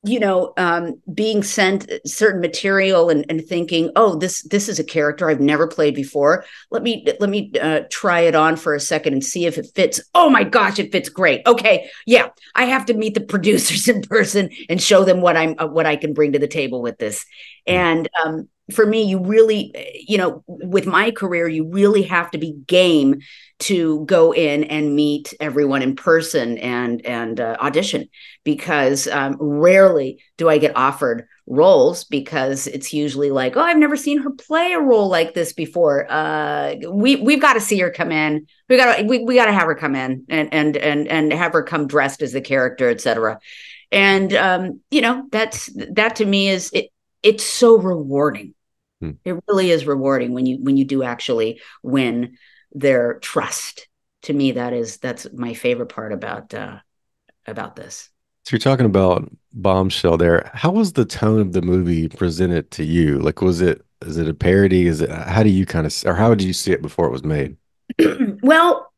you 0.03 0.19
know, 0.19 0.53
um, 0.57 1.01
being 1.13 1.43
sent 1.43 1.91
certain 2.05 2.41
material 2.41 3.09
and, 3.09 3.25
and 3.29 3.45
thinking, 3.45 3.91
oh, 3.95 4.15
this 4.15 4.41
this 4.43 4.69
is 4.69 4.79
a 4.79 4.83
character 4.83 5.29
I've 5.29 5.41
never 5.41 5.67
played 5.67 5.93
before. 5.93 6.45
Let 6.71 6.83
me 6.83 7.05
let 7.19 7.29
me 7.29 7.51
uh, 7.61 7.81
try 7.91 8.21
it 8.21 8.33
on 8.33 8.55
for 8.55 8.73
a 8.73 8.79
second 8.79 9.13
and 9.13 9.23
see 9.23 9.45
if 9.45 9.57
it 9.57 9.67
fits. 9.75 10.01
Oh 10.15 10.29
my 10.29 10.45
gosh, 10.45 10.79
it 10.79 10.91
fits 10.91 11.09
great. 11.09 11.45
Okay, 11.45 11.89
yeah, 12.07 12.29
I 12.55 12.65
have 12.65 12.85
to 12.85 12.93
meet 12.93 13.13
the 13.13 13.21
producers 13.33 13.89
in 13.89 14.01
person 14.03 14.49
and 14.69 14.81
show 14.81 15.03
them 15.03 15.21
what 15.21 15.35
I'm 15.35 15.55
uh, 15.59 15.67
what 15.67 15.85
I 15.85 15.97
can 15.97 16.13
bring 16.13 16.31
to 16.31 16.39
the 16.39 16.47
table 16.47 16.81
with 16.81 16.97
this. 16.97 17.25
And 17.67 18.09
um, 18.23 18.49
for 18.71 18.85
me, 18.85 19.03
you 19.03 19.19
really, 19.19 19.73
you 20.07 20.17
know, 20.17 20.43
with 20.47 20.85
my 20.85 21.11
career, 21.11 21.47
you 21.47 21.67
really 21.67 22.03
have 22.03 22.31
to 22.31 22.37
be 22.37 22.53
game 22.67 23.21
to 23.61 24.03
go 24.05 24.33
in 24.33 24.63
and 24.65 24.95
meet 24.95 25.33
everyone 25.39 25.83
in 25.83 25.95
person 25.95 26.57
and 26.57 27.05
and 27.05 27.39
uh, 27.39 27.55
audition 27.59 28.09
because 28.43 29.07
um, 29.07 29.37
rarely 29.39 30.19
do 30.37 30.49
I 30.49 30.57
get 30.57 30.75
offered 30.75 31.27
roles 31.45 32.05
because 32.05 32.65
it's 32.67 32.93
usually 32.93 33.29
like, 33.29 33.55
oh, 33.55 33.61
I've 33.61 33.77
never 33.77 33.95
seen 33.95 34.19
her 34.19 34.31
play 34.31 34.71
a 34.71 34.79
role 34.79 35.09
like 35.09 35.33
this 35.33 35.53
before. 35.53 36.07
Uh, 36.09 36.75
we 36.89 37.17
we've 37.17 37.41
got 37.41 37.53
to 37.53 37.61
see 37.61 37.79
her 37.79 37.91
come 37.91 38.11
in. 38.11 38.47
We 38.67 38.77
got 38.77 38.97
to 38.97 39.03
we, 39.03 39.19
we 39.19 39.35
got 39.35 39.45
to 39.45 39.53
have 39.53 39.67
her 39.67 39.75
come 39.75 39.95
in 39.95 40.25
and 40.29 40.51
and 40.51 40.75
and 40.77 41.07
and 41.07 41.31
have 41.31 41.53
her 41.53 41.63
come 41.63 41.87
dressed 41.87 42.23
as 42.23 42.31
the 42.31 42.41
character, 42.41 42.89
etc. 42.89 43.39
And 43.91 44.33
um, 44.33 44.81
you 44.89 45.01
know, 45.01 45.27
that's 45.31 45.69
that 45.91 46.15
to 46.15 46.25
me 46.25 46.49
is 46.49 46.71
it. 46.73 46.89
It's 47.21 47.45
so 47.45 47.77
rewarding 47.77 48.55
Hmm. 49.01 49.12
it 49.25 49.43
really 49.48 49.72
is 49.72 49.86
rewarding 49.88 50.34
when 50.34 50.46
you 50.46 50.58
when 50.62 50.77
you 50.77 50.86
do 50.86 51.03
actually 51.03 51.60
win 51.84 52.38
their 52.72 53.20
trust 53.20 53.88
to 54.24 54.34
me 54.34 54.53
that 54.53 54.74
is 54.74 54.98
that's 54.98 55.27
my 55.34 55.53
favorite 55.53 55.89
part 55.89 56.13
about 56.13 56.53
uh 56.53 56.77
about 57.48 57.75
this 57.75 58.10
So 58.46 58.53
you're 58.55 58.60
talking 58.60 58.86
about 58.86 59.29
Bombshell 59.53 60.17
there. 60.17 60.50
How 60.53 60.72
was 60.72 60.93
the 60.93 61.05
tone 61.05 61.39
of 61.39 61.53
the 61.53 61.62
movie 61.62 62.08
presented 62.08 62.72
to 62.72 62.84
you? 62.84 63.20
Like, 63.20 63.41
was 63.41 63.62
it 63.62 63.86
is 64.05 64.17
it 64.17 64.27
a 64.27 64.34
parody? 64.34 64.88
Is 64.88 65.01
it 65.01 65.10
how 65.12 65.43
do 65.43 65.50
you 65.50 65.65
kind 65.65 65.86
of 65.86 65.93
or 66.05 66.15
how 66.15 66.29
did 66.34 66.43
you 66.43 66.53
see 66.53 66.72
it 66.72 66.81
before 66.81 67.08
it 67.08 67.12
was 67.12 67.24
made? 67.24 67.58
well 68.43 68.91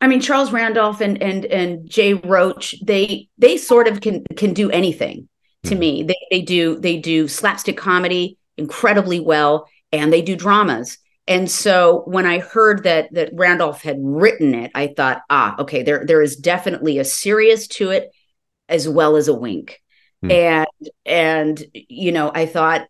I 0.00 0.06
mean, 0.06 0.20
Charles 0.20 0.52
Randolph 0.52 1.00
and 1.00 1.20
and 1.22 1.46
and 1.46 1.88
Jay 1.88 2.14
Roach, 2.14 2.74
they 2.84 3.28
they 3.38 3.56
sort 3.56 3.88
of 3.88 4.00
can 4.00 4.24
can 4.36 4.52
do 4.52 4.70
anything 4.70 5.28
to 5.64 5.74
me. 5.74 6.02
They 6.02 6.18
they 6.30 6.40
do 6.40 6.78
they 6.78 6.98
do 6.98 7.28
slapstick 7.28 7.76
comedy 7.76 8.38
incredibly 8.56 9.20
well, 9.20 9.68
and 9.92 10.12
they 10.12 10.22
do 10.22 10.36
dramas. 10.36 10.98
And 11.26 11.50
so 11.50 12.02
when 12.06 12.26
I 12.26 12.38
heard 12.38 12.84
that 12.84 13.12
that 13.14 13.30
Randolph 13.32 13.82
had 13.82 13.96
written 14.00 14.54
it, 14.54 14.70
I 14.74 14.88
thought, 14.88 15.22
ah, 15.30 15.56
okay, 15.60 15.82
there 15.82 16.04
there 16.06 16.22
is 16.22 16.36
definitely 16.36 16.98
a 16.98 17.04
serious 17.04 17.66
to 17.68 17.90
it 17.90 18.10
as 18.68 18.88
well 18.88 19.16
as 19.16 19.28
a 19.28 19.34
wink. 19.34 19.80
Hmm. 20.22 20.30
And 20.30 20.68
and 21.04 21.64
you 21.72 22.12
know, 22.12 22.30
I 22.34 22.46
thought 22.46 22.86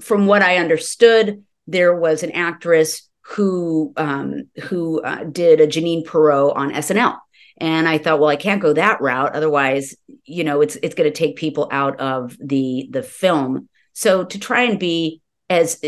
from 0.00 0.26
what 0.26 0.42
I 0.42 0.58
understood, 0.58 1.44
there 1.66 1.94
was 1.94 2.22
an 2.22 2.32
actress 2.32 3.08
who 3.22 3.92
um, 3.96 4.48
who 4.64 5.00
uh, 5.02 5.24
did 5.24 5.60
a 5.60 5.66
Jeanine 5.66 6.04
Pirro 6.04 6.52
on 6.52 6.72
SNL. 6.72 7.18
And 7.58 7.88
I 7.88 7.98
thought, 7.98 8.20
well, 8.20 8.28
I 8.28 8.36
can't 8.36 8.60
go 8.60 8.72
that 8.74 9.00
route. 9.00 9.34
Otherwise, 9.34 9.96
you 10.24 10.44
know, 10.44 10.60
it's 10.60 10.76
it's 10.76 10.94
going 10.94 11.10
to 11.10 11.16
take 11.16 11.36
people 11.36 11.68
out 11.70 11.98
of 12.00 12.36
the 12.40 12.88
the 12.90 13.02
film. 13.02 13.68
So 13.92 14.24
to 14.24 14.38
try 14.38 14.62
and 14.62 14.78
be 14.78 15.22
as 15.48 15.80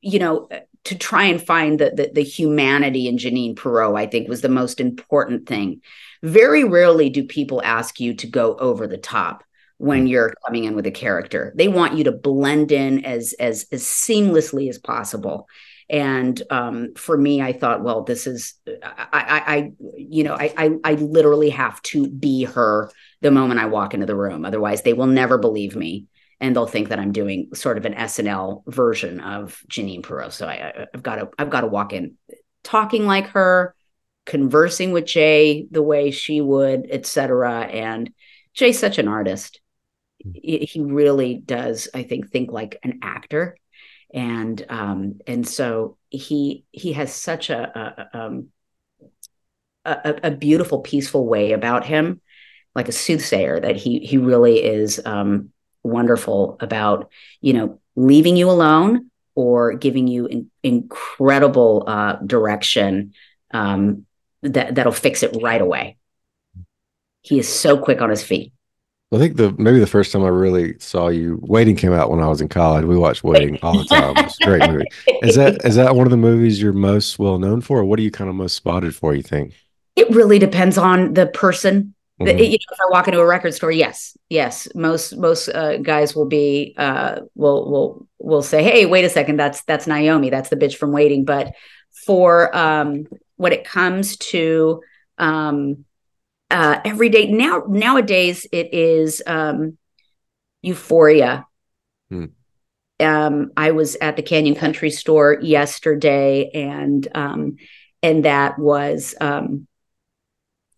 you 0.00 0.18
know, 0.18 0.48
to 0.84 0.96
try 0.96 1.24
and 1.24 1.40
find 1.40 1.78
the 1.78 1.90
the, 1.90 2.10
the 2.14 2.22
humanity 2.22 3.06
in 3.06 3.16
Jeanine 3.16 3.56
Pirro, 3.56 3.96
I 3.96 4.06
think 4.06 4.28
was 4.28 4.40
the 4.40 4.48
most 4.48 4.80
important 4.80 5.48
thing. 5.48 5.82
Very 6.22 6.64
rarely 6.64 7.10
do 7.10 7.24
people 7.24 7.62
ask 7.62 8.00
you 8.00 8.14
to 8.14 8.26
go 8.26 8.56
over 8.56 8.86
the 8.86 8.98
top 8.98 9.44
when 9.78 10.06
mm. 10.06 10.10
you're 10.10 10.34
coming 10.44 10.64
in 10.64 10.74
with 10.74 10.86
a 10.86 10.90
character. 10.90 11.52
They 11.54 11.68
want 11.68 11.96
you 11.96 12.04
to 12.04 12.12
blend 12.12 12.72
in 12.72 13.04
as 13.04 13.34
as 13.38 13.66
as 13.72 13.84
seamlessly 13.84 14.68
as 14.68 14.78
possible. 14.78 15.48
And 15.90 16.40
um, 16.50 16.94
for 16.96 17.16
me, 17.16 17.40
I 17.40 17.52
thought, 17.52 17.82
well, 17.82 18.02
this 18.02 18.26
is 18.26 18.54
I, 18.66 19.06
I, 19.12 19.56
I 19.56 19.72
you 19.96 20.24
know, 20.24 20.34
I, 20.34 20.52
I 20.56 20.70
I 20.84 20.92
literally 20.94 21.50
have 21.50 21.80
to 21.82 22.08
be 22.08 22.44
her 22.44 22.90
the 23.22 23.30
moment 23.30 23.60
I 23.60 23.66
walk 23.66 23.94
into 23.94 24.06
the 24.06 24.16
room. 24.16 24.44
Otherwise, 24.44 24.82
they 24.82 24.92
will 24.92 25.06
never 25.06 25.38
believe 25.38 25.74
me, 25.74 26.06
and 26.40 26.54
they'll 26.54 26.66
think 26.66 26.90
that 26.90 26.98
I'm 26.98 27.12
doing 27.12 27.54
sort 27.54 27.78
of 27.78 27.86
an 27.86 27.94
SNL 27.94 28.64
version 28.66 29.20
of 29.20 29.62
Jeanine 29.68 30.02
Pirro. 30.02 30.28
So 30.28 30.46
I, 30.46 30.86
I've 30.92 31.02
got 31.02 31.16
to 31.16 31.30
I've 31.38 31.50
got 31.50 31.62
to 31.62 31.68
walk 31.68 31.94
in 31.94 32.16
talking 32.64 33.06
like 33.06 33.28
her, 33.28 33.74
conversing 34.26 34.92
with 34.92 35.06
Jay 35.06 35.66
the 35.70 35.82
way 35.82 36.10
she 36.10 36.42
would, 36.42 36.86
etc. 36.90 37.62
And 37.62 38.12
Jay's 38.52 38.78
such 38.78 38.98
an 38.98 39.08
artist 39.08 39.60
he 40.34 40.80
really 40.84 41.36
does 41.36 41.88
i 41.94 42.02
think 42.02 42.30
think 42.30 42.50
like 42.50 42.78
an 42.82 42.98
actor 43.02 43.56
and 44.12 44.64
um 44.68 45.20
and 45.26 45.46
so 45.46 45.96
he 46.08 46.64
he 46.70 46.92
has 46.92 47.14
such 47.14 47.50
a 47.50 48.08
a, 48.14 48.18
um, 48.18 48.48
a, 49.84 50.20
a 50.24 50.30
beautiful 50.30 50.80
peaceful 50.80 51.26
way 51.26 51.52
about 51.52 51.84
him 51.84 52.20
like 52.74 52.88
a 52.88 52.92
soothsayer 52.92 53.60
that 53.60 53.76
he 53.76 54.00
he 54.00 54.18
really 54.18 54.62
is 54.62 55.00
um 55.04 55.50
wonderful 55.82 56.56
about 56.60 57.10
you 57.40 57.52
know 57.52 57.80
leaving 57.96 58.36
you 58.36 58.50
alone 58.50 59.10
or 59.34 59.74
giving 59.74 60.08
you 60.08 60.26
in, 60.26 60.50
incredible 60.62 61.84
uh 61.86 62.14
direction 62.16 63.12
um 63.52 64.06
that 64.42 64.74
that'll 64.74 64.92
fix 64.92 65.22
it 65.22 65.36
right 65.42 65.60
away. 65.60 65.96
He 67.22 67.38
is 67.38 67.48
so 67.48 67.78
quick 67.78 68.00
on 68.00 68.10
his 68.10 68.22
feet 68.22 68.52
I 69.10 69.16
think 69.16 69.36
the 69.36 69.54
maybe 69.56 69.78
the 69.78 69.86
first 69.86 70.12
time 70.12 70.22
I 70.22 70.28
really 70.28 70.78
saw 70.78 71.08
you, 71.08 71.38
Waiting 71.42 71.76
came 71.76 71.94
out 71.94 72.10
when 72.10 72.20
I 72.20 72.28
was 72.28 72.42
in 72.42 72.48
college. 72.48 72.84
We 72.84 72.98
watched 72.98 73.24
Waiting 73.24 73.58
all 73.62 73.78
the 73.78 73.84
time. 73.86 74.14
It's 74.18 74.38
a 74.40 74.44
great 74.44 74.68
movie. 74.70 74.84
Is 75.22 75.34
that 75.36 75.64
is 75.64 75.76
that 75.76 75.96
one 75.96 76.06
of 76.06 76.10
the 76.10 76.18
movies 76.18 76.60
you're 76.60 76.74
most 76.74 77.18
well 77.18 77.38
known 77.38 77.62
for, 77.62 77.78
or 77.78 77.84
what 77.86 77.98
are 77.98 78.02
you 78.02 78.10
kind 78.10 78.28
of 78.28 78.36
most 78.36 78.54
spotted 78.54 78.94
for? 78.94 79.14
You 79.14 79.22
think? 79.22 79.54
It 79.96 80.10
really 80.10 80.38
depends 80.38 80.76
on 80.76 81.14
the 81.14 81.26
person. 81.26 81.94
Mm-hmm. 82.20 82.36
The, 82.36 82.44
you 82.44 82.50
know, 82.50 82.72
if 82.72 82.78
I 82.80 82.90
walk 82.90 83.08
into 83.08 83.20
a 83.20 83.26
record 83.26 83.54
store, 83.54 83.72
yes, 83.72 84.14
yes, 84.28 84.68
most 84.74 85.16
most 85.16 85.48
uh, 85.48 85.78
guys 85.78 86.14
will 86.14 86.26
be 86.26 86.74
uh, 86.76 87.20
will 87.34 87.70
will 87.70 88.06
will 88.18 88.42
say, 88.42 88.62
"Hey, 88.62 88.84
wait 88.84 89.06
a 89.06 89.08
second, 89.08 89.38
that's 89.38 89.62
that's 89.62 89.86
Naomi, 89.86 90.28
that's 90.28 90.50
the 90.50 90.56
bitch 90.56 90.76
from 90.76 90.92
Waiting." 90.92 91.24
But 91.24 91.54
for 92.04 92.54
um, 92.54 93.06
when 93.36 93.52
it 93.52 93.64
comes 93.64 94.18
to 94.18 94.82
um, 95.16 95.86
uh, 96.50 96.80
every 96.84 97.08
day. 97.08 97.26
Now 97.26 97.64
nowadays 97.68 98.46
it 98.52 98.72
is 98.72 99.22
um, 99.26 99.78
euphoria. 100.62 101.46
Hmm. 102.10 102.24
um, 103.00 103.52
i 103.54 103.70
was 103.70 103.96
at 104.00 104.16
the 104.16 104.22
canyon 104.22 104.54
country 104.54 104.90
store 104.90 105.38
yesterday 105.42 106.50
and 106.54 107.06
um, 107.14 107.56
and 108.02 108.24
that 108.24 108.58
was 108.58 109.14
um, 109.20 109.66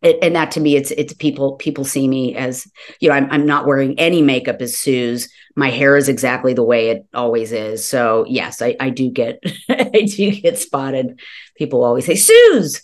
it, 0.02 0.18
and 0.20 0.34
that 0.34 0.50
to 0.52 0.60
me 0.60 0.76
it's 0.76 0.90
it's 0.90 1.14
people 1.14 1.52
people 1.56 1.84
see 1.84 2.08
me 2.08 2.34
as 2.34 2.66
you 3.00 3.08
know 3.08 3.14
I'm, 3.14 3.30
I'm 3.30 3.46
not 3.46 3.66
wearing 3.66 3.98
any 3.98 4.22
makeup 4.22 4.60
as 4.60 4.76
suze. 4.76 5.28
My 5.56 5.70
hair 5.70 5.96
is 5.96 6.08
exactly 6.08 6.52
the 6.52 6.64
way 6.64 6.90
it 6.90 7.06
always 7.14 7.52
is. 7.52 7.86
So 7.88 8.24
yes 8.28 8.60
i, 8.60 8.74
I 8.80 8.90
do 8.90 9.10
get 9.10 9.40
i 9.68 10.06
do 10.06 10.32
get 10.32 10.58
spotted. 10.58 11.20
People 11.56 11.84
always 11.84 12.06
say 12.06 12.16
suze 12.16 12.82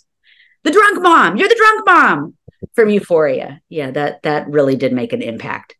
the 0.63 0.71
drunk 0.71 1.01
mom 1.01 1.37
you're 1.37 1.49
the 1.49 1.55
drunk 1.55 1.85
mom 1.85 2.33
from 2.75 2.89
Euphoria. 2.89 3.61
Yeah, 3.69 3.91
that 3.91 4.23
that 4.23 4.47
really 4.49 4.75
did 4.75 4.93
make 4.93 5.13
an 5.13 5.21
impact. 5.21 5.75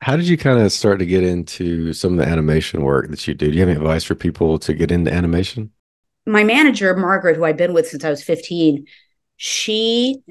How 0.00 0.16
did 0.16 0.26
you 0.26 0.36
kind 0.36 0.58
of 0.58 0.72
start 0.72 0.98
to 0.98 1.06
get 1.06 1.22
into 1.22 1.92
some 1.92 2.18
of 2.18 2.18
the 2.18 2.30
animation 2.30 2.82
work 2.82 3.08
that 3.10 3.26
you 3.28 3.34
do? 3.34 3.48
Do 3.48 3.52
you 3.52 3.60
have 3.60 3.68
any 3.68 3.78
advice 3.78 4.02
for 4.02 4.16
people 4.16 4.58
to 4.58 4.74
get 4.74 4.90
into 4.90 5.12
animation? 5.12 5.70
My 6.26 6.42
manager, 6.44 6.96
Margaret, 6.96 7.36
who 7.36 7.44
I've 7.44 7.56
been 7.56 7.72
with 7.72 7.88
since 7.88 8.04
I 8.04 8.10
was 8.10 8.22
15, 8.22 8.86
she 9.36 10.22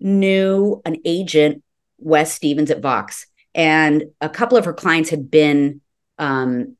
knew 0.00 0.82
an 0.84 0.96
agent, 1.04 1.62
Wes 1.98 2.32
Stevens 2.32 2.70
at 2.70 2.80
Vox, 2.80 3.26
and 3.54 4.04
a 4.20 4.28
couple 4.28 4.58
of 4.58 4.66
her 4.66 4.74
clients 4.74 5.10
had 5.10 5.30
been 5.30 5.80
um, 6.18 6.76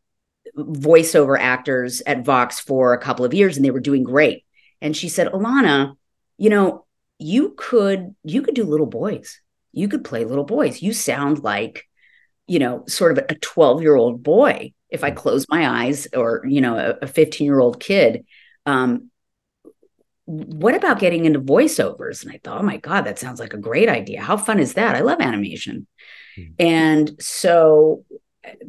voiceover 0.57 1.39
actors 1.39 2.03
at 2.07 2.25
Vox 2.25 2.61
for 2.61 2.93
a 2.93 3.01
couple 3.01 3.25
of 3.25 3.35
years, 3.35 3.57
and 3.57 3.65
they 3.65 3.71
were 3.71 3.81
doing 3.81 4.03
great. 4.03 4.45
And 4.81 4.97
she 4.97 5.09
said, 5.09 5.29
Alanna, 5.29 5.97
you 6.39 6.51
know, 6.51 6.86
you 7.19 7.55
could 7.57 8.15
you 8.25 8.43
could 8.43 8.55
do 8.55 8.65
little 8.65 8.87
boys. 8.87 9.41
You 9.73 9.89
could 9.89 10.05
play 10.05 10.25
little 10.25 10.45
boys. 10.45 10.83
You 10.83 10.93
sound 10.93 11.43
like 11.43 11.85
you 12.47 12.59
know 12.59 12.85
sort 12.87 13.17
of 13.17 13.25
a 13.29 13.35
12 13.35 13.83
year 13.83 13.97
old 13.97 14.23
boy 14.23 14.73
if 14.89 15.03
i 15.03 15.11
close 15.11 15.47
my 15.49 15.85
eyes 15.85 16.07
or 16.15 16.45
you 16.47 16.61
know 16.61 16.97
a 17.03 17.07
15 17.07 17.45
year 17.45 17.61
old 17.61 17.81
kid. 17.81 18.25
Um 18.65 19.11
what 20.25 20.75
about 20.75 20.99
getting 20.99 21.25
into 21.25 21.41
voiceovers? 21.41 22.25
And 22.25 22.33
i 22.33 22.41
thought 22.43 22.61
oh 22.61 22.65
my 22.65 22.77
god 22.77 23.03
that 23.03 23.19
sounds 23.19 23.41
like 23.41 23.55
a 23.55 23.59
great 23.59 23.89
idea. 23.89 24.21
How 24.21 24.37
fun 24.37 24.59
is 24.61 24.75
that? 24.75 24.97
I 24.97 25.01
love 25.01 25.21
animation. 25.21 25.87
Mm-hmm. 26.39 26.53
and 26.59 27.17
so 27.19 28.05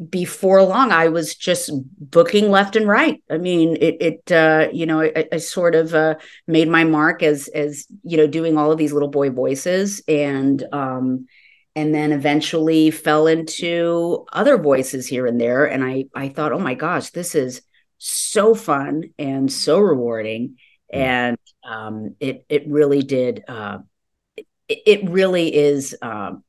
before 0.09 0.63
long 0.63 0.91
i 0.91 1.07
was 1.07 1.35
just 1.35 1.71
booking 1.99 2.49
left 2.49 2.75
and 2.75 2.87
right. 2.87 3.21
I 3.29 3.37
mean 3.37 3.77
it 3.79 3.97
it 4.01 4.31
uh, 4.31 4.69
you 4.71 4.85
know 4.85 5.01
I, 5.01 5.27
I 5.31 5.37
sort 5.37 5.75
of 5.75 5.93
uh, 5.93 6.15
made 6.47 6.67
my 6.67 6.83
mark 6.83 7.21
as 7.23 7.47
as 7.49 7.85
you 8.03 8.17
know 8.17 8.27
doing 8.27 8.57
all 8.57 8.71
of 8.71 8.77
these 8.77 8.93
little 8.93 9.09
boy 9.09 9.29
voices 9.29 10.01
and 10.07 10.63
um 10.71 11.27
and 11.75 11.93
then 11.93 12.11
eventually 12.11 12.89
fell 12.89 13.27
into 13.27 14.25
other 14.33 14.57
voices 14.57 15.05
here 15.07 15.27
and 15.27 15.39
there. 15.39 15.65
And 15.65 15.83
i 15.83 16.05
i 16.15 16.29
thought 16.29 16.53
oh 16.53 16.59
my 16.59 16.73
gosh 16.73 17.11
this 17.11 17.35
is 17.35 17.61
so 17.97 18.55
fun 18.55 19.03
and 19.17 19.51
so 19.51 19.79
rewarding. 19.79 20.57
Mm. 20.93 20.99
and 20.99 21.37
um 21.63 22.15
it 22.19 22.45
it 22.49 22.67
really 22.67 23.03
did 23.03 23.43
uh 23.47 23.79
it, 24.67 24.79
it 24.85 25.09
really 25.09 25.53
is 25.53 25.95
um 26.01 26.43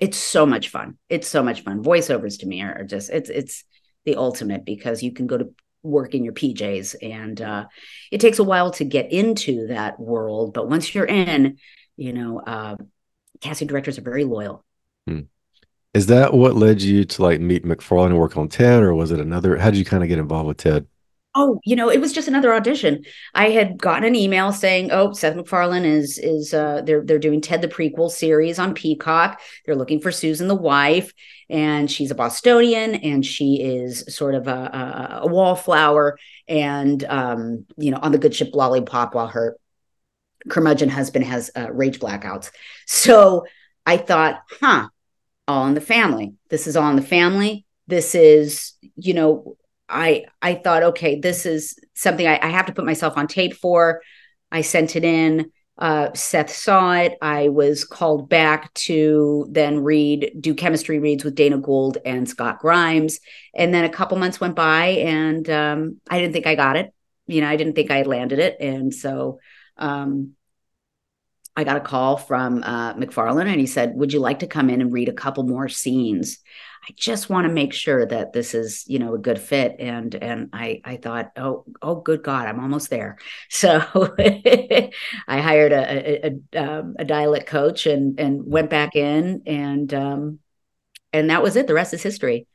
it's 0.00 0.16
so 0.16 0.46
much 0.46 0.68
fun. 0.68 0.98
It's 1.08 1.28
so 1.28 1.42
much 1.42 1.62
fun. 1.62 1.82
Voiceovers 1.82 2.40
to 2.40 2.46
me 2.46 2.62
are 2.62 2.84
just 2.84 3.10
it's 3.10 3.30
it's 3.30 3.64
the 4.04 4.16
ultimate 4.16 4.64
because 4.64 5.02
you 5.02 5.12
can 5.12 5.26
go 5.26 5.38
to 5.38 5.54
work 5.82 6.14
in 6.14 6.24
your 6.24 6.32
PJs 6.32 6.96
and 7.02 7.40
uh, 7.40 7.66
it 8.10 8.20
takes 8.20 8.38
a 8.38 8.44
while 8.44 8.70
to 8.72 8.84
get 8.84 9.12
into 9.12 9.68
that 9.68 9.98
world, 9.98 10.52
but 10.52 10.68
once 10.68 10.94
you're 10.94 11.06
in, 11.06 11.58
you 11.96 12.12
know, 12.12 12.40
uh, 12.40 12.76
casting 13.40 13.68
directors 13.68 13.98
are 13.98 14.02
very 14.02 14.24
loyal. 14.24 14.64
Hmm. 15.06 15.20
Is 15.92 16.06
that 16.06 16.32
what 16.32 16.54
led 16.54 16.82
you 16.82 17.04
to 17.04 17.22
like 17.22 17.40
meet 17.40 17.64
MacFarlane 17.64 18.12
and 18.12 18.20
work 18.20 18.36
on 18.36 18.48
Ted, 18.48 18.82
or 18.82 18.94
was 18.94 19.10
it 19.10 19.20
another? 19.20 19.56
How 19.56 19.70
did 19.70 19.78
you 19.78 19.84
kind 19.84 20.02
of 20.02 20.08
get 20.08 20.18
involved 20.18 20.48
with 20.48 20.58
Ted? 20.58 20.86
Oh, 21.34 21.60
you 21.64 21.76
know, 21.76 21.90
it 21.90 22.00
was 22.00 22.12
just 22.12 22.28
another 22.28 22.52
audition. 22.52 23.04
I 23.34 23.50
had 23.50 23.78
gotten 23.78 24.04
an 24.04 24.14
email 24.14 24.52
saying, 24.52 24.90
"Oh, 24.90 25.12
Seth 25.12 25.36
MacFarlane 25.36 25.84
is 25.84 26.18
is 26.18 26.52
uh, 26.52 26.82
they're 26.84 27.02
they're 27.04 27.18
doing 27.18 27.40
Ted 27.40 27.62
the 27.62 27.68
prequel 27.68 28.10
series 28.10 28.58
on 28.58 28.74
Peacock. 28.74 29.40
They're 29.64 29.76
looking 29.76 30.00
for 30.00 30.12
Susan 30.12 30.48
the 30.48 30.54
wife, 30.54 31.12
and 31.48 31.90
she's 31.90 32.10
a 32.10 32.14
Bostonian, 32.14 32.96
and 32.96 33.24
she 33.24 33.60
is 33.62 34.04
sort 34.14 34.34
of 34.34 34.48
a, 34.48 34.50
a, 34.50 35.18
a 35.22 35.26
wallflower, 35.26 36.18
and 36.48 37.02
um, 37.04 37.66
you 37.76 37.90
know, 37.90 37.98
on 38.02 38.12
the 38.12 38.18
good 38.18 38.34
ship 38.34 38.50
Lollipop, 38.54 39.14
while 39.14 39.28
her 39.28 39.56
curmudgeon 40.48 40.88
husband 40.88 41.24
has 41.24 41.50
uh, 41.56 41.70
rage 41.72 42.00
blackouts. 42.00 42.50
So 42.86 43.44
I 43.86 43.98
thought, 43.98 44.42
huh, 44.60 44.88
all 45.46 45.66
in 45.66 45.74
the 45.74 45.80
family. 45.80 46.34
This 46.48 46.66
is 46.66 46.76
all 46.76 46.88
in 46.90 46.96
the 46.96 47.02
family. 47.02 47.66
This 47.86 48.14
is, 48.14 48.72
you 48.96 49.14
know, 49.14 49.56
I 49.90 50.26
I 50.40 50.54
thought, 50.54 50.82
okay, 50.82 51.18
this 51.18 51.46
is 51.46 51.78
something 51.94 52.26
I, 52.26 52.38
I 52.42 52.48
have 52.48 52.66
to 52.66 52.72
put 52.72 52.84
myself 52.84 53.16
on 53.16 53.26
tape 53.26 53.54
for. 53.54 54.00
I 54.52 54.62
sent 54.62 54.96
it 54.96 55.04
in. 55.04 55.50
Uh, 55.80 56.12
Seth 56.12 56.50
saw 56.50 56.92
it. 56.92 57.16
I 57.22 57.48
was 57.48 57.84
called 57.84 58.28
back 58.28 58.72
to 58.74 59.46
then 59.50 59.82
read, 59.82 60.32
do 60.38 60.54
chemistry 60.54 60.98
reads 60.98 61.24
with 61.24 61.34
Dana 61.34 61.56
Gould 61.56 61.96
and 62.04 62.28
Scott 62.28 62.58
Grimes. 62.58 63.18
And 63.54 63.72
then 63.72 63.84
a 63.84 63.88
couple 63.88 64.18
months 64.18 64.40
went 64.40 64.54
by 64.54 64.88
and 64.88 65.48
um, 65.48 66.00
I 66.10 66.20
didn't 66.20 66.34
think 66.34 66.46
I 66.46 66.54
got 66.54 66.76
it. 66.76 66.92
You 67.26 67.40
know, 67.40 67.48
I 67.48 67.56
didn't 67.56 67.76
think 67.76 67.90
I 67.90 67.96
had 67.96 68.06
landed 68.06 68.38
it. 68.38 68.58
And 68.60 68.92
so 68.92 69.38
um, 69.78 70.34
I 71.56 71.64
got 71.64 71.78
a 71.78 71.80
call 71.80 72.18
from 72.18 72.62
uh, 72.62 72.94
MacFarlane 72.94 73.48
and 73.48 73.60
he 73.60 73.66
said, 73.66 73.94
Would 73.94 74.12
you 74.12 74.20
like 74.20 74.40
to 74.40 74.46
come 74.46 74.68
in 74.68 74.82
and 74.82 74.92
read 74.92 75.08
a 75.08 75.14
couple 75.14 75.44
more 75.44 75.68
scenes? 75.68 76.38
I 76.82 76.92
just 76.96 77.28
want 77.28 77.46
to 77.46 77.52
make 77.52 77.72
sure 77.74 78.06
that 78.06 78.32
this 78.32 78.54
is, 78.54 78.84
you 78.86 78.98
know, 78.98 79.14
a 79.14 79.18
good 79.18 79.38
fit. 79.38 79.76
And 79.78 80.14
and 80.14 80.48
I 80.52 80.80
I 80.84 80.96
thought, 80.96 81.32
oh, 81.36 81.64
oh, 81.82 81.96
good 81.96 82.22
God, 82.22 82.46
I'm 82.46 82.60
almost 82.60 82.90
there. 82.90 83.18
So 83.50 83.78
I 84.18 84.90
hired 85.28 85.72
a 85.72 86.26
a, 86.26 86.30
a, 86.54 86.62
um, 86.62 86.96
a, 86.98 87.04
dialect 87.04 87.46
coach 87.46 87.86
and 87.86 88.18
and 88.18 88.42
went 88.46 88.70
back 88.70 88.96
in 88.96 89.42
and 89.46 89.92
um 89.92 90.38
and 91.12 91.30
that 91.30 91.42
was 91.42 91.56
it. 91.56 91.66
The 91.66 91.74
rest 91.74 91.92
is 91.92 92.02
history. 92.02 92.46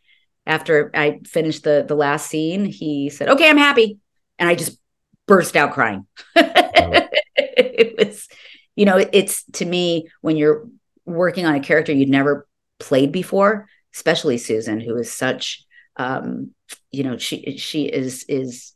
After 0.47 0.89
I 0.93 1.19
finished 1.25 1.63
the 1.63 1.85
the 1.87 1.95
last 1.95 2.27
scene, 2.27 2.65
he 2.65 3.09
said, 3.09 3.29
Okay, 3.29 3.49
I'm 3.49 3.57
happy. 3.57 3.99
And 4.39 4.49
I 4.49 4.55
just 4.55 4.79
burst 5.27 5.55
out 5.55 5.73
crying. 5.73 6.07
it 6.35 7.95
was 7.97 8.27
you 8.75 8.85
know, 8.85 8.97
it's 8.97 9.43
to 9.53 9.65
me 9.65 10.09
when 10.21 10.35
you're 10.35 10.67
working 11.05 11.45
on 11.45 11.55
a 11.55 11.59
character 11.59 11.93
you'd 11.93 12.09
never 12.09 12.47
played 12.79 13.11
before, 13.11 13.67
especially 13.95 14.37
Susan, 14.37 14.79
who 14.79 14.95
is 14.97 15.11
such, 15.11 15.63
um, 15.95 16.51
you 16.91 17.03
know, 17.03 17.17
she 17.17 17.57
she 17.57 17.85
is 17.85 18.25
is 18.27 18.73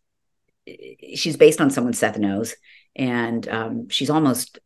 she's 1.16 1.38
based 1.38 1.62
on 1.62 1.70
someone 1.70 1.94
Seth 1.94 2.18
knows, 2.18 2.56
and 2.96 3.48
um, 3.50 3.90
she's 3.90 4.10
almost 4.10 4.60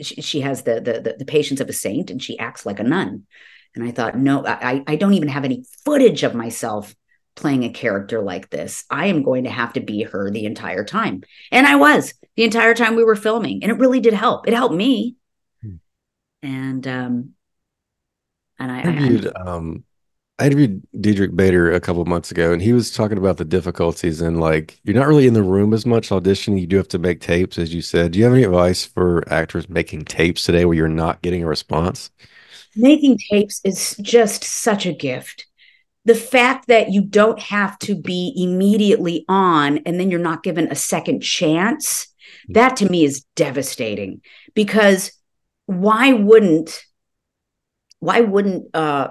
she, 0.00 0.22
she 0.22 0.40
has 0.40 0.62
the, 0.62 0.80
the 0.80 1.16
the 1.18 1.24
patience 1.24 1.60
of 1.60 1.68
a 1.68 1.72
saint, 1.72 2.10
and 2.10 2.22
she 2.22 2.38
acts 2.38 2.64
like 2.64 2.80
a 2.80 2.84
nun. 2.84 3.26
And 3.74 3.84
I 3.84 3.90
thought, 3.90 4.16
no, 4.16 4.46
I 4.46 4.84
I 4.86 4.96
don't 4.96 5.14
even 5.14 5.28
have 5.28 5.44
any 5.44 5.64
footage 5.84 6.22
of 6.22 6.34
myself 6.34 6.94
playing 7.34 7.64
a 7.64 7.70
character 7.70 8.20
like 8.20 8.50
this. 8.50 8.84
I 8.90 9.06
am 9.06 9.22
going 9.22 9.44
to 9.44 9.50
have 9.50 9.72
to 9.72 9.80
be 9.80 10.02
her 10.02 10.30
the 10.30 10.44
entire 10.44 10.84
time. 10.84 11.22
And 11.50 11.66
I 11.66 11.76
was 11.76 12.12
the 12.36 12.44
entire 12.44 12.74
time 12.74 12.94
we 12.94 13.04
were 13.04 13.16
filming. 13.16 13.62
And 13.62 13.72
it 13.72 13.78
really 13.78 14.00
did 14.00 14.12
help. 14.12 14.46
It 14.46 14.54
helped 14.54 14.74
me. 14.74 15.16
Hmm. 15.62 15.76
And 16.42 16.86
um 16.86 17.34
and 18.62 18.72
I, 18.72 18.80
I 18.80 18.82
interviewed 18.82 19.32
I, 19.36 19.40
um 19.40 19.84
I 20.38 20.46
interviewed 20.46 20.82
Diedrich 21.00 21.36
Bader 21.36 21.72
a 21.72 21.80
couple 21.80 22.04
months 22.04 22.30
ago 22.30 22.52
and 22.52 22.62
he 22.62 22.72
was 22.72 22.90
talking 22.90 23.18
about 23.18 23.36
the 23.36 23.44
difficulties 23.44 24.20
and 24.20 24.40
like 24.40 24.80
you're 24.82 24.96
not 24.96 25.06
really 25.06 25.26
in 25.26 25.34
the 25.34 25.42
room 25.42 25.72
as 25.72 25.86
much 25.86 26.08
auditioning. 26.08 26.60
You 26.60 26.66
do 26.66 26.76
have 26.78 26.88
to 26.88 26.98
make 26.98 27.20
tapes, 27.20 27.58
as 27.58 27.72
you 27.72 27.82
said. 27.82 28.12
Do 28.12 28.18
you 28.18 28.24
have 28.24 28.32
any 28.32 28.42
advice 28.42 28.84
for 28.84 29.22
actors 29.32 29.68
making 29.68 30.06
tapes 30.06 30.44
today 30.44 30.64
where 30.64 30.76
you're 30.76 30.88
not 30.88 31.22
getting 31.22 31.44
a 31.44 31.46
response? 31.46 32.10
Making 32.74 33.18
tapes 33.30 33.60
is 33.62 33.94
just 34.00 34.42
such 34.42 34.86
a 34.86 34.92
gift 34.92 35.46
the 36.04 36.14
fact 36.14 36.66
that 36.66 36.90
you 36.90 37.02
don't 37.02 37.38
have 37.38 37.78
to 37.80 37.94
be 37.94 38.32
immediately 38.36 39.24
on 39.28 39.78
and 39.86 40.00
then 40.00 40.10
you're 40.10 40.18
not 40.18 40.42
given 40.42 40.66
a 40.70 40.74
second 40.74 41.22
chance 41.22 42.08
that 42.48 42.76
to 42.76 42.88
me 42.88 43.04
is 43.04 43.24
devastating 43.36 44.20
because 44.54 45.12
why 45.66 46.12
wouldn't 46.12 46.84
why 48.02 48.20
wouldn't 48.20 48.74
uh, 48.74 49.10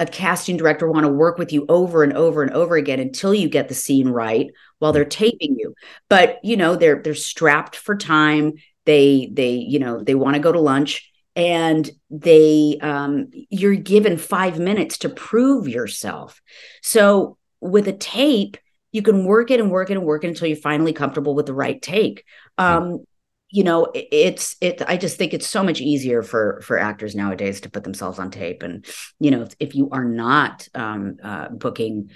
a 0.00 0.06
casting 0.06 0.56
director 0.56 0.90
want 0.90 1.04
to 1.04 1.12
work 1.12 1.36
with 1.36 1.52
you 1.52 1.66
over 1.68 2.02
and 2.02 2.14
over 2.14 2.42
and 2.42 2.52
over 2.52 2.74
again 2.76 3.00
until 3.00 3.34
you 3.34 3.50
get 3.50 3.68
the 3.68 3.74
scene 3.74 4.08
right 4.08 4.50
while 4.78 4.94
they're 4.94 5.04
taping 5.04 5.56
you? 5.58 5.74
But 6.08 6.38
you 6.42 6.56
know 6.56 6.74
they're 6.74 7.02
they're 7.02 7.14
strapped 7.14 7.76
for 7.76 7.98
time. 7.98 8.54
They 8.86 9.28
they 9.30 9.56
you 9.56 9.78
know 9.78 10.02
they 10.02 10.14
want 10.14 10.36
to 10.36 10.40
go 10.40 10.50
to 10.50 10.58
lunch 10.58 11.12
and 11.36 11.88
they 12.08 12.78
um, 12.80 13.28
you're 13.50 13.74
given 13.74 14.16
five 14.16 14.58
minutes 14.58 14.96
to 14.98 15.10
prove 15.10 15.68
yourself. 15.68 16.40
So 16.80 17.36
with 17.60 17.88
a 17.88 17.92
tape 17.92 18.56
you 18.90 19.02
can 19.02 19.26
work 19.26 19.50
it 19.50 19.60
and 19.60 19.70
work 19.70 19.90
it 19.90 19.98
and 19.98 20.06
work 20.06 20.24
it 20.24 20.28
until 20.28 20.48
you're 20.48 20.56
finally 20.56 20.94
comfortable 20.94 21.34
with 21.34 21.44
the 21.44 21.52
right 21.52 21.82
take. 21.82 22.24
Um, 22.56 23.04
you 23.50 23.64
know 23.64 23.90
it's 23.94 24.56
it 24.60 24.82
i 24.86 24.96
just 24.96 25.16
think 25.16 25.32
it's 25.32 25.46
so 25.46 25.62
much 25.62 25.80
easier 25.80 26.22
for 26.22 26.60
for 26.62 26.78
actors 26.78 27.14
nowadays 27.14 27.62
to 27.62 27.70
put 27.70 27.84
themselves 27.84 28.18
on 28.18 28.30
tape. 28.30 28.62
And 28.62 28.84
you 29.18 29.30
know 29.30 29.42
if, 29.42 29.54
if 29.58 29.74
you 29.74 29.88
are 29.90 30.04
not 30.04 30.68
um, 30.74 31.16
uh, 31.22 31.48
booking 31.48 32.10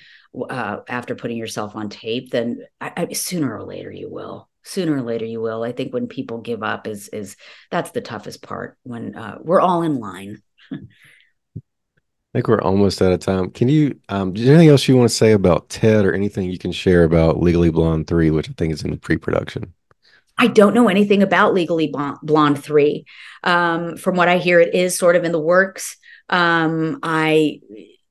uh, 0.50 0.78
after 0.88 1.14
putting 1.14 1.36
yourself 1.36 1.74
on 1.74 1.88
tape 1.88 2.30
then 2.30 2.62
I, 2.80 2.92
I, 2.96 3.12
sooner 3.12 3.56
or 3.56 3.64
later 3.64 3.90
you 3.90 4.10
will. 4.10 4.48
Sooner 4.64 4.96
or 4.96 5.02
later 5.02 5.24
you 5.24 5.40
will. 5.40 5.62
I 5.62 5.72
think 5.72 5.92
when 5.92 6.06
people 6.06 6.38
give 6.38 6.62
up 6.62 6.86
is 6.86 7.08
is 7.08 7.36
that's 7.70 7.90
the 7.90 8.00
toughest 8.00 8.42
part 8.42 8.76
when 8.82 9.16
uh, 9.16 9.38
we're 9.40 9.60
all 9.60 9.82
in 9.82 9.98
line. 9.98 10.42
I 10.72 12.38
think 12.38 12.48
we're 12.48 12.62
almost 12.62 13.02
out 13.02 13.12
of 13.12 13.20
time. 13.20 13.50
Can 13.50 13.68
you 13.68 13.98
um 14.08 14.36
is 14.36 14.44
there 14.44 14.54
anything 14.54 14.70
else 14.70 14.86
you 14.86 14.96
want 14.96 15.08
to 15.08 15.14
say 15.14 15.32
about 15.32 15.70
ted 15.70 16.04
or 16.04 16.12
anything 16.12 16.50
you 16.50 16.58
can 16.58 16.72
share 16.72 17.04
about 17.04 17.40
legally 17.40 17.70
blonde 17.70 18.06
3 18.06 18.30
which 18.30 18.48
i 18.48 18.52
think 18.56 18.72
is 18.72 18.82
in 18.82 18.96
pre-production 18.98 19.72
I 20.42 20.48
don't 20.48 20.74
know 20.74 20.88
anything 20.88 21.22
about 21.22 21.54
Legally 21.54 21.94
Blonde 22.20 22.64
3. 22.64 23.06
Um, 23.44 23.96
from 23.96 24.16
what 24.16 24.26
I 24.26 24.38
hear, 24.38 24.58
it 24.58 24.74
is 24.74 24.98
sort 24.98 25.14
of 25.14 25.22
in 25.22 25.30
the 25.30 25.38
works. 25.38 25.96
Um, 26.28 26.98
I, 27.04 27.60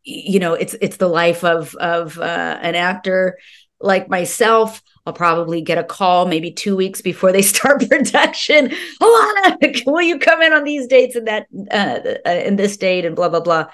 you 0.05 0.39
know, 0.39 0.53
it's 0.53 0.73
it's 0.79 0.95
the 0.95 1.09
life 1.09 1.43
of 1.43 1.75
of 1.75 2.17
uh, 2.17 2.57
an 2.61 2.75
actor 2.75 3.37
like 3.81 4.09
myself. 4.09 4.81
I'll 5.05 5.11
probably 5.11 5.61
get 5.61 5.77
a 5.77 5.83
call 5.83 6.25
maybe 6.25 6.53
two 6.53 6.77
weeks 6.77 7.01
before 7.01 7.33
they 7.33 7.41
start 7.53 7.89
production. 7.89 8.69
Alanna, 9.01 9.85
will 9.85 10.01
you 10.01 10.17
come 10.17 10.41
in 10.41 10.53
on 10.53 10.63
these 10.63 10.87
dates 10.87 11.17
and 11.17 11.27
that 11.27 11.47
uh, 11.69 12.29
uh, 12.29 12.31
in 12.31 12.55
this 12.55 12.77
date 12.77 13.03
and 13.03 13.13
blah 13.13 13.27
blah 13.27 13.41
blah. 13.41 13.65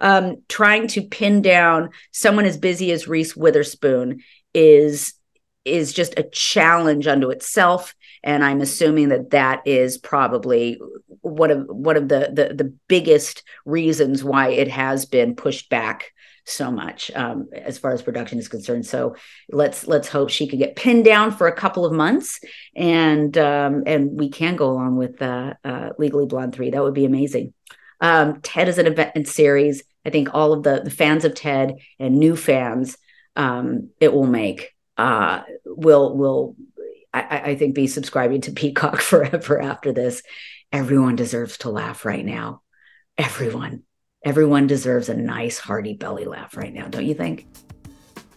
Um, 0.00 0.42
trying 0.48 0.88
to 0.88 1.02
pin 1.02 1.42
down 1.42 1.90
someone 2.10 2.46
as 2.46 2.58
busy 2.58 2.90
as 2.90 3.06
Reese 3.06 3.36
Witherspoon 3.36 4.22
is 4.52 5.14
is 5.64 5.92
just 5.92 6.18
a 6.18 6.24
challenge 6.24 7.06
unto 7.06 7.30
itself 7.30 7.94
and 8.22 8.44
i'm 8.44 8.60
assuming 8.60 9.08
that 9.08 9.30
that 9.30 9.62
is 9.66 9.98
probably 9.98 10.80
one 11.22 11.50
of 11.50 11.66
one 11.68 11.96
of 11.96 12.08
the 12.08 12.30
the, 12.32 12.54
the 12.54 12.72
biggest 12.88 13.42
reasons 13.64 14.24
why 14.24 14.48
it 14.48 14.68
has 14.68 15.06
been 15.06 15.34
pushed 15.34 15.68
back 15.68 16.12
so 16.44 16.70
much 16.70 17.10
um, 17.14 17.48
as 17.52 17.78
far 17.78 17.92
as 17.92 18.02
production 18.02 18.38
is 18.38 18.48
concerned. 18.48 18.86
So 18.86 19.14
let's 19.50 19.86
let's 19.86 20.08
hope 20.08 20.30
she 20.30 20.46
could 20.46 20.58
get 20.58 20.76
pinned 20.76 21.04
down 21.04 21.30
for 21.32 21.46
a 21.46 21.54
couple 21.54 21.84
of 21.84 21.92
months, 21.92 22.40
and 22.74 23.36
um, 23.38 23.84
and 23.86 24.18
we 24.18 24.30
can 24.30 24.56
go 24.56 24.70
along 24.70 24.96
with 24.96 25.20
uh, 25.22 25.54
uh, 25.64 25.90
Legally 25.98 26.26
Blonde 26.26 26.54
three. 26.54 26.70
That 26.70 26.82
would 26.82 26.94
be 26.94 27.04
amazing. 27.04 27.54
Um, 28.00 28.40
Ted 28.40 28.68
is 28.68 28.78
an 28.78 28.86
event 28.86 29.12
and 29.14 29.28
series. 29.28 29.82
I 30.04 30.10
think 30.10 30.34
all 30.34 30.52
of 30.52 30.62
the 30.62 30.80
the 30.82 30.90
fans 30.90 31.24
of 31.24 31.34
Ted 31.34 31.76
and 31.98 32.16
new 32.16 32.36
fans 32.36 32.96
um, 33.36 33.90
it 34.00 34.12
will 34.12 34.26
make 34.26 34.74
uh, 34.96 35.42
will 35.64 36.16
will 36.16 36.56
I, 37.12 37.40
I 37.44 37.54
think 37.56 37.74
be 37.74 37.86
subscribing 37.86 38.42
to 38.42 38.52
Peacock 38.52 39.00
forever 39.00 39.60
after 39.60 39.92
this. 39.92 40.22
Everyone 40.72 41.16
deserves 41.16 41.58
to 41.58 41.70
laugh 41.70 42.04
right 42.04 42.24
now. 42.24 42.62
Everyone. 43.18 43.82
Everyone 44.24 44.66
deserves 44.66 45.08
a 45.08 45.14
nice, 45.14 45.58
hearty 45.58 45.94
belly 45.94 46.26
laugh 46.26 46.56
right 46.56 46.72
now, 46.72 46.88
don't 46.88 47.06
you 47.06 47.14
think? 47.14 47.46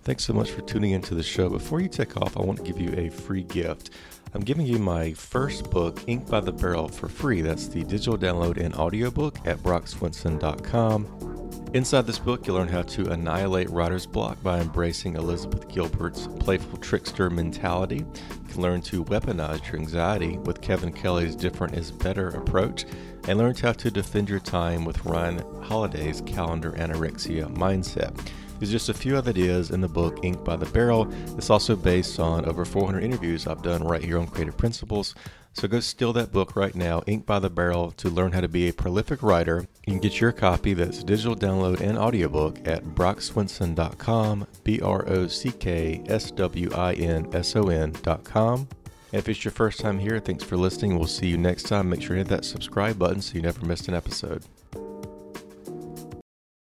Thanks 0.04 0.24
so 0.24 0.34
much 0.34 0.52
for 0.52 0.62
tuning 0.62 0.92
into 0.92 1.16
the 1.16 1.24
show. 1.24 1.50
Before 1.50 1.80
you 1.80 1.90
take 1.90 2.18
off, 2.18 2.38
I 2.38 2.42
want 2.42 2.60
to 2.60 2.64
give 2.64 2.80
you 2.80 2.94
a 2.98 3.10
free 3.10 3.44
gift. 3.44 3.92
I'm 4.34 4.42
giving 4.42 4.66
you 4.66 4.80
my 4.80 5.14
first 5.14 5.70
book, 5.70 6.02
Ink 6.08 6.28
by 6.28 6.40
the 6.40 6.52
Barrel, 6.52 6.88
for 6.88 7.08
free. 7.08 7.42
That's 7.42 7.68
the 7.68 7.84
digital 7.84 8.18
download 8.18 8.58
and 8.58 8.74
audiobook 8.76 9.38
at 9.46 9.60
brockswinson.com. 9.60 11.43
Inside 11.74 12.06
this 12.06 12.20
book, 12.20 12.46
you'll 12.46 12.58
learn 12.58 12.68
how 12.68 12.84
to 12.84 13.12
annihilate 13.12 13.68
writer's 13.72 14.06
block 14.06 14.38
by 14.44 14.60
embracing 14.60 15.16
Elizabeth 15.16 15.68
Gilbert's 15.68 16.28
playful 16.40 16.78
trickster 16.78 17.32
mentality. 17.32 18.06
You 18.06 18.48
can 18.48 18.62
learn 18.62 18.84
to 18.84 19.04
weaponize 19.06 19.66
your 19.66 19.78
anxiety 19.78 20.38
with 20.38 20.62
Kevin 20.62 20.94
Kelly's 20.94 21.36
different 21.36 21.74
is 21.74 21.90
better 21.90 22.28
approach 22.28 22.86
and 23.28 23.40
learn 23.40 23.56
how 23.56 23.72
to 23.72 23.90
defend 23.90 24.30
your 24.30 24.40
time 24.40 24.86
with 24.86 25.04
Ryan 25.04 25.40
Holiday's 25.64 26.22
calendar 26.28 26.74
anorexia 26.74 27.52
mindset. 27.56 28.16
There's 28.60 28.72
just 28.72 28.90
a 28.90 28.94
few 28.94 29.18
other 29.18 29.32
ideas 29.32 29.72
in 29.72 29.82
the 29.82 29.88
book 29.88 30.24
Ink 30.24 30.44
by 30.44 30.58
the 30.58 30.68
Barrel. 30.68 31.12
It's 31.40 31.50
also 31.50 31.76
based 31.76 32.20
on 32.20 32.46
over 32.46 32.66
400 32.66 33.04
interviews 33.04 33.48
I've 33.48 33.64
done 33.64 33.84
right 33.84 34.04
here 34.04 34.20
on 34.20 34.28
Creative 34.28 34.56
Principles. 34.56 35.16
So 35.54 35.68
go 35.68 35.80
steal 35.80 36.14
that 36.14 36.32
book 36.32 36.56
right 36.56 36.76
now, 36.76 37.02
Ink 37.08 37.26
by 37.26 37.40
the 37.40 37.50
Barrel, 37.50 37.90
to 37.94 38.10
learn 38.10 38.32
how 38.32 38.42
to 38.42 38.48
be 38.48 38.70
a 38.70 38.74
prolific 38.74 39.24
writer. 39.24 39.66
You 39.86 39.92
can 39.94 40.00
get 40.00 40.22
your 40.22 40.32
copy 40.32 40.74
that's 40.74 41.04
digital 41.04 41.36
download 41.36 41.82
and 41.82 41.98
audiobook 41.98 42.66
at 42.66 42.84
brockswinson.com, 42.86 44.48
B 44.64 44.80
R 44.80 45.08
O 45.10 45.28
C 45.28 45.52
K 45.52 46.02
S 46.08 46.32
W 46.32 46.70
I 46.74 46.94
N 46.94 47.28
S 47.34 47.56
O 47.58 47.68
N.com. 47.68 48.68
If 49.12 49.28
it's 49.28 49.44
your 49.44 49.52
first 49.52 49.80
time 49.80 50.00
here, 50.00 50.20
thanks 50.20 50.44
for 50.44 50.56
listening. 50.56 50.98
We'll 50.98 51.08
see 51.08 51.28
you 51.28 51.38
next 51.38 51.64
time. 51.64 51.90
Make 51.90 52.02
sure 52.02 52.16
to 52.16 52.20
hit 52.22 52.30
that 52.30 52.46
subscribe 52.46 52.98
button 52.98 53.22
so 53.22 53.36
you 53.36 53.42
never 53.42 53.66
miss 53.66 53.88
an 53.90 53.94
episode. 53.94 54.44